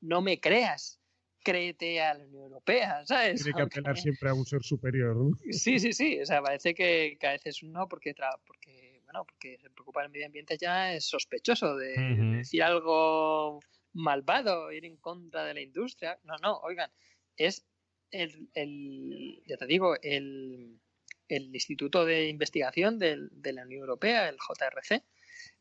no, 0.00 0.22
me 0.22 0.40
creas, 0.40 0.98
créete 1.44 2.00
a 2.00 2.14
la 2.14 2.24
Unión 2.24 2.44
Europea, 2.44 3.04
¿sabes? 3.06 3.42
Tiene 3.42 3.56
que 3.56 3.62
apelar 3.62 3.98
siempre 3.98 4.30
a 4.30 4.34
un 4.34 4.46
ser 4.46 4.62
superior, 4.62 5.14
¿no? 5.14 5.30
Sí, 5.52 5.78
sí, 5.78 5.92
sí, 5.92 6.20
o 6.20 6.26
sea, 6.26 6.42
parece 6.42 6.74
que, 6.74 7.18
a 7.22 7.32
veces 7.32 7.62
uno, 7.62 7.86
porque, 7.88 8.14
porque, 8.46 9.02
bueno, 9.04 9.24
porque 9.26 9.58
se 9.58 9.70
preocupa 9.70 10.02
del 10.02 10.10
medio 10.10 10.26
ambiente 10.26 10.56
ya 10.58 10.94
es 10.94 11.04
sospechoso 11.04 11.76
de, 11.76 11.94
decir 12.38 12.62
algo 12.62 13.60
malvado, 13.92 14.72
ir 14.72 14.84
en 14.84 14.96
contra 14.96 15.44
de 15.44 15.54
la 15.54 15.60
industria. 15.60 16.18
No, 16.24 16.36
no, 16.42 16.58
oigan, 16.60 16.90
es 17.36 17.66
el, 18.10 18.48
el 18.54 19.42
ya 19.46 19.56
te 19.56 19.66
digo, 19.66 19.96
el 20.00 20.80
el 21.28 21.54
Instituto 21.54 22.04
de 22.04 22.28
Investigación 22.28 22.98
de 22.98 23.52
la 23.52 23.62
Unión 23.62 23.80
Europea, 23.80 24.28
el 24.28 24.36
JRC, 24.36 25.02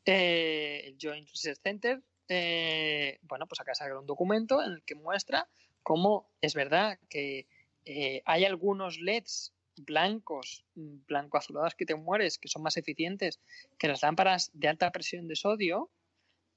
eh, 0.06 0.82
el 0.86 0.98
Joint 1.02 1.28
Research 1.30 1.60
Center, 1.62 2.02
eh, 2.28 3.20
bueno, 3.24 3.48
pues 3.48 3.60
acá 3.60 3.76
saca 3.76 4.00
un 4.00 4.06
documento 4.06 4.64
en 4.64 4.74
el 4.74 4.84
que 4.84 4.96
muestra 4.96 5.48
cómo 5.84 6.32
es 6.42 6.56
verdad 6.56 7.00
que 7.10 7.48
eh, 7.86 8.22
hay 8.26 8.46
algunos 8.46 9.00
LEDs 9.00 9.54
blancos, 9.78 10.66
blanco-azulados 10.74 11.76
que 11.76 11.86
te 11.86 11.96
mueres, 11.96 12.38
que 12.38 12.48
son 12.48 12.64
más 12.64 12.78
eficientes 12.78 13.40
que 13.78 13.88
las 13.88 14.02
lámparas 14.02 14.50
de 14.54 14.70
alta 14.70 14.92
presión 14.92 15.28
de 15.28 15.36
sodio, 15.36 15.92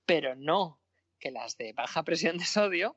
pero 0.07 0.35
no 0.37 0.81
que 1.18 1.31
las 1.31 1.57
de 1.59 1.73
baja 1.73 2.05
presión 2.05 2.38
de 2.38 2.44
sodio, 2.44 2.97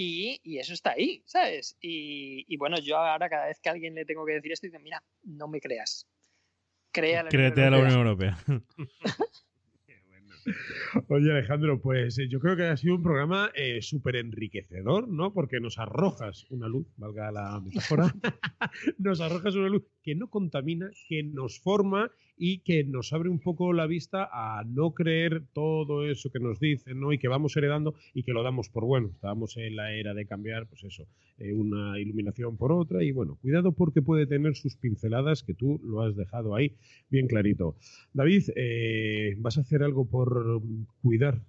y, 0.00 0.58
eso 0.58 0.74
está 0.74 0.92
ahí, 0.92 1.22
¿sabes? 1.26 1.76
Y, 1.80 2.56
bueno, 2.56 2.78
yo 2.78 2.98
ahora 2.98 3.28
cada 3.28 3.46
vez 3.46 3.58
que 3.60 3.68
a 3.68 3.72
alguien 3.72 3.96
le 3.96 4.04
tengo 4.04 4.24
que 4.24 4.34
decir 4.34 4.52
esto, 4.52 4.66
dice, 4.68 4.78
mira, 4.78 5.02
no 5.24 5.48
me 5.48 5.60
creas. 5.60 6.06
Crea 6.92 7.24
la 7.24 7.28
Créete 7.30 7.64
a 7.64 7.70
la 7.70 7.78
Unión 7.78 7.98
Europea. 7.98 8.38
Oye, 11.08 11.30
Alejandro, 11.30 11.80
pues 11.80 12.18
eh, 12.18 12.28
yo 12.28 12.40
creo 12.40 12.56
que 12.56 12.64
ha 12.64 12.76
sido 12.76 12.94
un 12.94 13.02
programa 13.02 13.50
eh, 13.54 13.80
súper 13.82 14.16
enriquecedor, 14.16 15.08
¿no? 15.08 15.32
Porque 15.32 15.60
nos 15.60 15.78
arrojas 15.78 16.46
una 16.50 16.68
luz, 16.68 16.86
valga 16.96 17.30
la 17.30 17.60
metáfora, 17.60 18.12
nos 18.98 19.20
arrojas 19.20 19.54
una 19.54 19.68
luz 19.68 19.84
que 20.02 20.14
no 20.14 20.28
contamina, 20.28 20.90
que 21.08 21.22
nos 21.22 21.60
forma 21.60 22.10
y 22.38 22.60
que 22.60 22.84
nos 22.84 23.12
abre 23.12 23.28
un 23.28 23.40
poco 23.40 23.72
la 23.72 23.86
vista 23.86 24.28
a 24.32 24.64
no 24.64 24.92
creer 24.94 25.42
todo 25.52 26.06
eso 26.08 26.30
que 26.30 26.38
nos 26.38 26.60
dicen, 26.60 27.00
¿no? 27.00 27.12
Y 27.12 27.18
que 27.18 27.28
vamos 27.28 27.56
heredando 27.56 27.94
y 28.14 28.22
que 28.22 28.32
lo 28.32 28.42
damos 28.42 28.68
por 28.68 28.84
bueno. 28.84 29.10
Estábamos 29.12 29.56
en 29.56 29.76
la 29.76 29.92
era 29.92 30.14
de 30.14 30.26
cambiar, 30.26 30.66
pues 30.66 30.84
eso, 30.84 31.08
eh, 31.38 31.52
una 31.52 31.98
iluminación 31.98 32.56
por 32.56 32.72
otra 32.72 33.02
y 33.02 33.10
bueno, 33.10 33.38
cuidado 33.42 33.72
porque 33.72 34.02
puede 34.02 34.26
tener 34.26 34.54
sus 34.54 34.76
pinceladas 34.76 35.42
que 35.42 35.54
tú 35.54 35.80
lo 35.84 36.02
has 36.02 36.16
dejado 36.16 36.54
ahí 36.54 36.76
bien 37.10 37.26
clarito. 37.26 37.76
David, 38.12 38.44
eh, 38.56 39.34
¿vas 39.38 39.58
a 39.58 39.62
hacer 39.62 39.82
algo 39.82 40.08
por 40.08 40.37
cuidar 41.02 41.40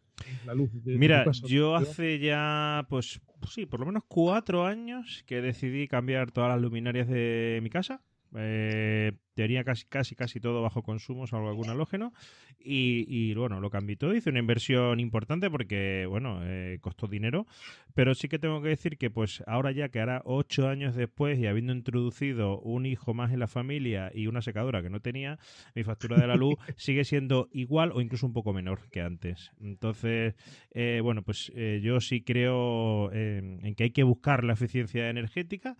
la 0.45 0.53
luz 0.53 0.69
de 0.83 0.97
Mira, 0.97 1.25
yo 1.45 1.75
hace 1.75 2.19
ya, 2.19 2.85
pues 2.89 3.21
sí, 3.49 3.65
por 3.65 3.79
lo 3.79 3.85
menos 3.85 4.03
cuatro 4.07 4.65
años 4.65 5.23
que 5.25 5.41
decidí 5.41 5.87
cambiar 5.87 6.31
todas 6.31 6.49
las 6.51 6.61
luminarias 6.61 7.07
de 7.07 7.59
mi 7.63 7.69
casa. 7.69 8.01
Eh, 8.35 9.11
tenía 9.33 9.63
casi, 9.63 9.85
casi, 9.85 10.15
casi 10.15 10.39
todo 10.39 10.61
bajo 10.61 10.83
consumo, 10.83 11.25
salvo 11.25 11.47
algún 11.49 11.69
halógeno. 11.69 12.13
Y, 12.59 13.05
y, 13.07 13.33
bueno, 13.33 13.61
lo 13.61 13.69
cambié 13.69 13.95
todo. 13.95 14.13
Hice 14.13 14.29
una 14.29 14.39
inversión 14.39 14.99
importante 14.99 15.49
porque, 15.49 16.05
bueno, 16.09 16.41
eh, 16.43 16.77
costó 16.81 17.07
dinero. 17.07 17.47
Pero 17.93 18.13
sí 18.15 18.27
que 18.27 18.37
tengo 18.37 18.61
que 18.61 18.69
decir 18.69 18.97
que, 18.97 19.09
pues, 19.09 19.41
ahora 19.47 19.71
ya 19.71 19.89
que 19.89 20.01
hará 20.01 20.21
ocho 20.25 20.67
años 20.67 20.95
después 20.95 21.39
y 21.39 21.47
habiendo 21.47 21.73
introducido 21.73 22.59
un 22.59 22.85
hijo 22.85 23.13
más 23.13 23.31
en 23.31 23.39
la 23.39 23.47
familia 23.47 24.11
y 24.13 24.27
una 24.27 24.41
secadora 24.41 24.81
que 24.81 24.89
no 24.89 24.99
tenía, 24.99 25.39
mi 25.73 25.83
factura 25.83 26.19
de 26.19 26.27
la 26.27 26.35
luz 26.35 26.55
sigue 26.75 27.05
siendo 27.05 27.47
igual 27.53 27.91
o 27.93 28.01
incluso 28.01 28.25
un 28.25 28.33
poco 28.33 28.51
menor 28.51 28.89
que 28.91 29.01
antes. 29.01 29.51
Entonces, 29.61 30.35
eh, 30.71 30.99
bueno, 31.01 31.23
pues 31.23 31.51
eh, 31.55 31.79
yo 31.81 32.01
sí 32.01 32.21
creo 32.21 33.11
en 33.13 33.73
que 33.75 33.85
hay 33.85 33.91
que 33.91 34.03
buscar 34.03 34.43
la 34.43 34.53
eficiencia 34.53 35.09
energética. 35.09 35.77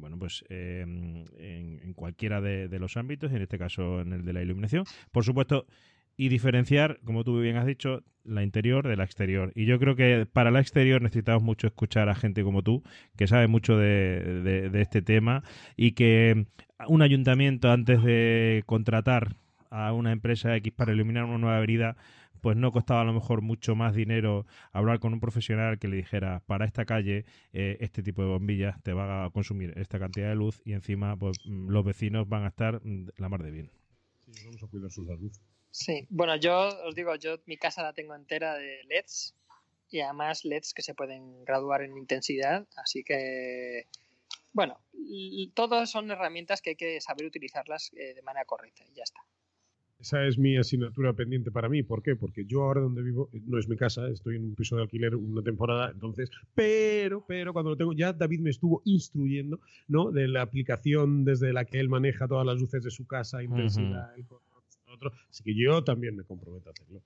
Bueno, 0.00 0.18
pues 0.18 0.44
en, 0.48 1.24
en 1.38 1.94
cualquiera 1.94 2.40
de, 2.40 2.78
los 2.78 2.96
ámbitos, 2.96 3.32
en 3.32 3.42
este 3.42 3.58
caso 3.58 4.00
en 4.00 4.12
el 4.12 4.24
de 4.24 4.32
la 4.32 4.42
iluminación. 4.42 4.84
Por 5.10 5.24
supuesto, 5.24 5.66
y 6.16 6.28
diferenciar, 6.28 7.00
como 7.04 7.24
tú 7.24 7.40
bien 7.40 7.56
has 7.56 7.66
dicho, 7.66 8.02
la 8.24 8.42
interior 8.42 8.86
de 8.86 8.96
la 8.96 9.04
exterior. 9.04 9.52
Y 9.54 9.64
yo 9.64 9.78
creo 9.78 9.96
que 9.96 10.26
para 10.30 10.50
la 10.50 10.60
exterior 10.60 11.02
necesitamos 11.02 11.42
mucho 11.42 11.66
escuchar 11.66 12.08
a 12.08 12.14
gente 12.14 12.44
como 12.44 12.62
tú, 12.62 12.82
que 13.16 13.26
sabe 13.26 13.48
mucho 13.48 13.76
de, 13.76 14.70
este 14.74 15.02
tema 15.02 15.42
y 15.76 15.92
que 15.92 16.46
un 16.86 17.02
ayuntamiento 17.02 17.70
antes 17.70 18.02
de 18.02 18.62
contratar 18.66 19.36
a 19.70 19.92
una 19.92 20.12
empresa 20.12 20.54
X 20.56 20.72
para 20.72 20.92
iluminar 20.92 21.24
una 21.24 21.38
nueva 21.38 21.56
avenida, 21.56 21.96
pues 22.42 22.56
no 22.56 22.72
costaba 22.72 23.00
a 23.00 23.04
lo 23.04 23.12
mejor 23.12 23.40
mucho 23.40 23.74
más 23.76 23.94
dinero 23.94 24.46
hablar 24.72 24.98
con 24.98 25.14
un 25.14 25.20
profesional 25.20 25.78
que 25.78 25.88
le 25.88 25.96
dijera, 25.96 26.42
para 26.46 26.66
esta 26.66 26.84
calle, 26.84 27.24
eh, 27.52 27.78
este 27.80 28.02
tipo 28.02 28.20
de 28.22 28.28
bombillas 28.28 28.82
te 28.82 28.92
va 28.92 29.24
a 29.24 29.30
consumir 29.30 29.72
esta 29.76 29.98
cantidad 30.00 30.28
de 30.28 30.34
luz 30.34 30.60
y 30.64 30.72
encima 30.72 31.16
pues, 31.16 31.38
mm, 31.46 31.68
los 31.70 31.84
vecinos 31.84 32.28
van 32.28 32.44
a 32.44 32.48
estar 32.48 32.84
mm, 32.84 33.10
la 33.16 33.28
mar 33.28 33.44
de 33.44 33.52
bien. 33.52 33.70
Sí, 34.18 34.32
vamos 34.44 34.62
a 34.62 34.66
cuidar 34.66 34.90
su 34.90 35.06
salud. 35.06 35.32
Sí, 35.70 36.06
bueno, 36.10 36.34
yo 36.36 36.68
os 36.84 36.94
digo, 36.96 37.14
yo 37.14 37.38
mi 37.46 37.56
casa 37.56 37.82
la 37.84 37.92
tengo 37.92 38.14
entera 38.16 38.56
de 38.56 38.82
LEDs 38.88 39.36
y 39.88 40.00
además 40.00 40.44
LEDs 40.44 40.74
que 40.74 40.82
se 40.82 40.94
pueden 40.94 41.44
graduar 41.44 41.82
en 41.82 41.96
intensidad, 41.96 42.66
así 42.76 43.04
que, 43.04 43.86
bueno, 44.52 44.80
todas 45.54 45.90
son 45.90 46.10
herramientas 46.10 46.60
que 46.60 46.70
hay 46.70 46.76
que 46.76 47.00
saber 47.00 47.24
utilizarlas 47.24 47.92
eh, 47.94 48.14
de 48.14 48.22
manera 48.22 48.44
correcta 48.44 48.84
y 48.84 48.94
ya 48.94 49.04
está. 49.04 49.20
Esa 50.02 50.26
es 50.26 50.36
mi 50.36 50.56
asignatura 50.56 51.12
pendiente 51.12 51.52
para 51.52 51.68
mí. 51.68 51.84
¿Por 51.84 52.02
qué? 52.02 52.16
Porque 52.16 52.44
yo 52.44 52.64
ahora 52.64 52.80
donde 52.80 53.02
vivo, 53.02 53.30
eh, 53.32 53.40
no 53.46 53.56
es 53.56 53.68
mi 53.68 53.76
casa, 53.76 54.08
estoy 54.08 54.34
en 54.34 54.42
un 54.46 54.56
piso 54.56 54.74
de 54.74 54.82
alquiler 54.82 55.14
una 55.14 55.42
temporada, 55.42 55.92
entonces, 55.92 56.28
pero, 56.56 57.24
pero 57.24 57.52
cuando 57.52 57.70
lo 57.70 57.76
tengo, 57.76 57.92
ya 57.92 58.12
David 58.12 58.40
me 58.40 58.50
estuvo 58.50 58.82
instruyendo, 58.84 59.60
¿no? 59.86 60.10
De 60.10 60.26
la 60.26 60.42
aplicación 60.42 61.24
desde 61.24 61.52
la 61.52 61.64
que 61.64 61.78
él 61.78 61.88
maneja 61.88 62.26
todas 62.26 62.44
las 62.44 62.60
luces 62.60 62.82
de 62.82 62.90
su 62.90 63.06
casa, 63.06 63.44
intensidad, 63.44 64.12
el 64.16 64.24
Así 65.30 65.42
que 65.44 65.54
yo 65.54 65.84
también 65.84 66.16
me 66.16 66.24
comprometo 66.24 66.70
a 66.70 66.72
hacerlo. 66.72 67.02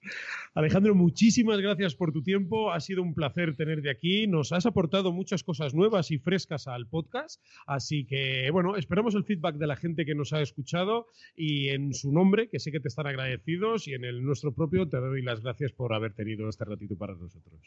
Alejandro, 0.54 0.94
muchísimas 0.94 1.60
gracias 1.60 1.94
por 1.94 2.12
tu 2.12 2.22
tiempo. 2.22 2.72
Ha 2.72 2.80
sido 2.80 3.02
un 3.02 3.14
placer 3.14 3.56
tenerte 3.56 3.90
aquí. 3.90 4.26
Nos 4.26 4.52
has 4.52 4.66
aportado 4.66 5.12
muchas 5.12 5.42
cosas 5.42 5.74
nuevas 5.74 6.10
y 6.10 6.18
frescas 6.18 6.68
al 6.68 6.86
podcast. 6.86 7.42
Así 7.66 8.04
que, 8.04 8.50
bueno, 8.50 8.76
esperamos 8.76 9.14
el 9.14 9.24
feedback 9.24 9.56
de 9.56 9.66
la 9.66 9.76
gente 9.76 10.04
que 10.04 10.14
nos 10.14 10.32
ha 10.32 10.40
escuchado 10.40 11.08
y 11.36 11.68
en 11.68 11.94
su 11.94 12.12
nombre, 12.12 12.48
que 12.48 12.58
sé 12.58 12.72
que 12.72 12.80
te 12.80 12.88
están 12.88 13.06
agradecidos, 13.06 13.88
y 13.88 13.94
en 13.94 14.04
el 14.04 14.24
nuestro 14.24 14.52
propio 14.52 14.88
te 14.88 14.98
doy 14.98 15.22
las 15.22 15.42
gracias 15.42 15.72
por 15.72 15.94
haber 15.94 16.14
tenido 16.14 16.48
este 16.48 16.64
ratito 16.64 16.96
para 16.96 17.14
nosotros. 17.14 17.60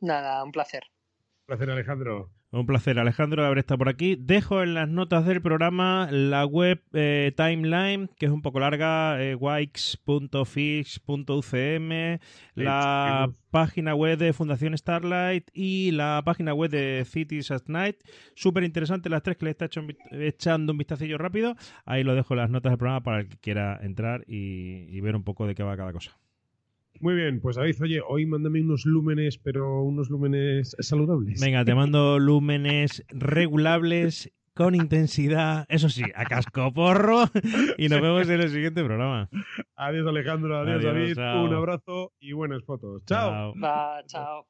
Nada, 0.00 0.42
un 0.44 0.52
placer. 0.52 0.84
Un 1.46 1.58
placer, 1.58 1.70
Alejandro. 1.70 2.30
Un 2.52 2.64
placer, 2.64 2.98
Alejandro, 2.98 3.44
haber 3.44 3.58
estado 3.58 3.76
por 3.76 3.90
aquí. 3.90 4.16
Dejo 4.18 4.62
en 4.62 4.72
las 4.72 4.88
notas 4.88 5.26
del 5.26 5.42
programa 5.42 6.08
la 6.10 6.46
web 6.46 6.80
eh, 6.94 7.34
Timeline, 7.36 8.08
que 8.16 8.24
es 8.24 8.32
un 8.32 8.40
poco 8.40 8.60
larga, 8.60 9.22
eh, 9.22 9.34
wikes.fish.ucm, 9.34 12.18
la 12.54 13.30
página 13.50 13.94
web 13.94 14.16
de 14.16 14.32
Fundación 14.32 14.78
Starlight 14.78 15.50
y 15.52 15.90
la 15.90 16.22
página 16.24 16.54
web 16.54 16.70
de 16.70 17.04
Cities 17.04 17.50
at 17.50 17.64
Night. 17.66 17.96
Súper 18.34 18.64
interesante 18.64 19.10
las 19.10 19.22
tres 19.22 19.36
que 19.36 19.44
le 19.44 19.50
está 19.50 19.68
echando 20.12 20.72
un 20.72 20.78
vistacillo 20.78 21.18
rápido. 21.18 21.56
Ahí 21.84 22.04
lo 22.04 22.14
dejo 22.14 22.32
en 22.32 22.40
las 22.40 22.48
notas 22.48 22.72
del 22.72 22.78
programa 22.78 23.02
para 23.02 23.20
el 23.20 23.28
que 23.28 23.36
quiera 23.36 23.78
entrar 23.82 24.24
y 24.26 24.98
ver 25.02 25.14
un 25.14 25.24
poco 25.24 25.46
de 25.46 25.54
qué 25.54 25.62
va 25.62 25.76
cada 25.76 25.92
cosa. 25.92 26.18
Muy 27.00 27.14
bien, 27.14 27.40
pues 27.40 27.56
David, 27.56 27.76
oye, 27.82 28.00
hoy 28.06 28.26
mándame 28.26 28.60
unos 28.60 28.86
lúmenes, 28.86 29.38
pero 29.38 29.82
unos 29.82 30.10
lúmenes 30.10 30.76
saludables. 30.78 31.40
Venga, 31.40 31.64
te 31.64 31.74
mando 31.74 32.18
lúmenes 32.18 33.04
regulables 33.08 34.32
con 34.54 34.74
intensidad, 34.74 35.66
eso 35.68 35.88
sí, 35.88 36.04
a 36.14 36.24
casco 36.24 36.72
porro 36.72 37.24
y 37.78 37.88
nos 37.88 38.00
vemos 38.00 38.28
en 38.28 38.40
el 38.40 38.50
siguiente 38.50 38.84
programa. 38.84 39.28
Adiós 39.74 40.06
Alejandro, 40.06 40.56
adiós, 40.56 40.82
David, 40.82 41.18
un 41.18 41.54
abrazo 41.54 42.12
y 42.20 42.32
buenas 42.32 42.62
fotos. 42.64 43.02
Chao. 43.04 43.54
chao. 44.06 44.46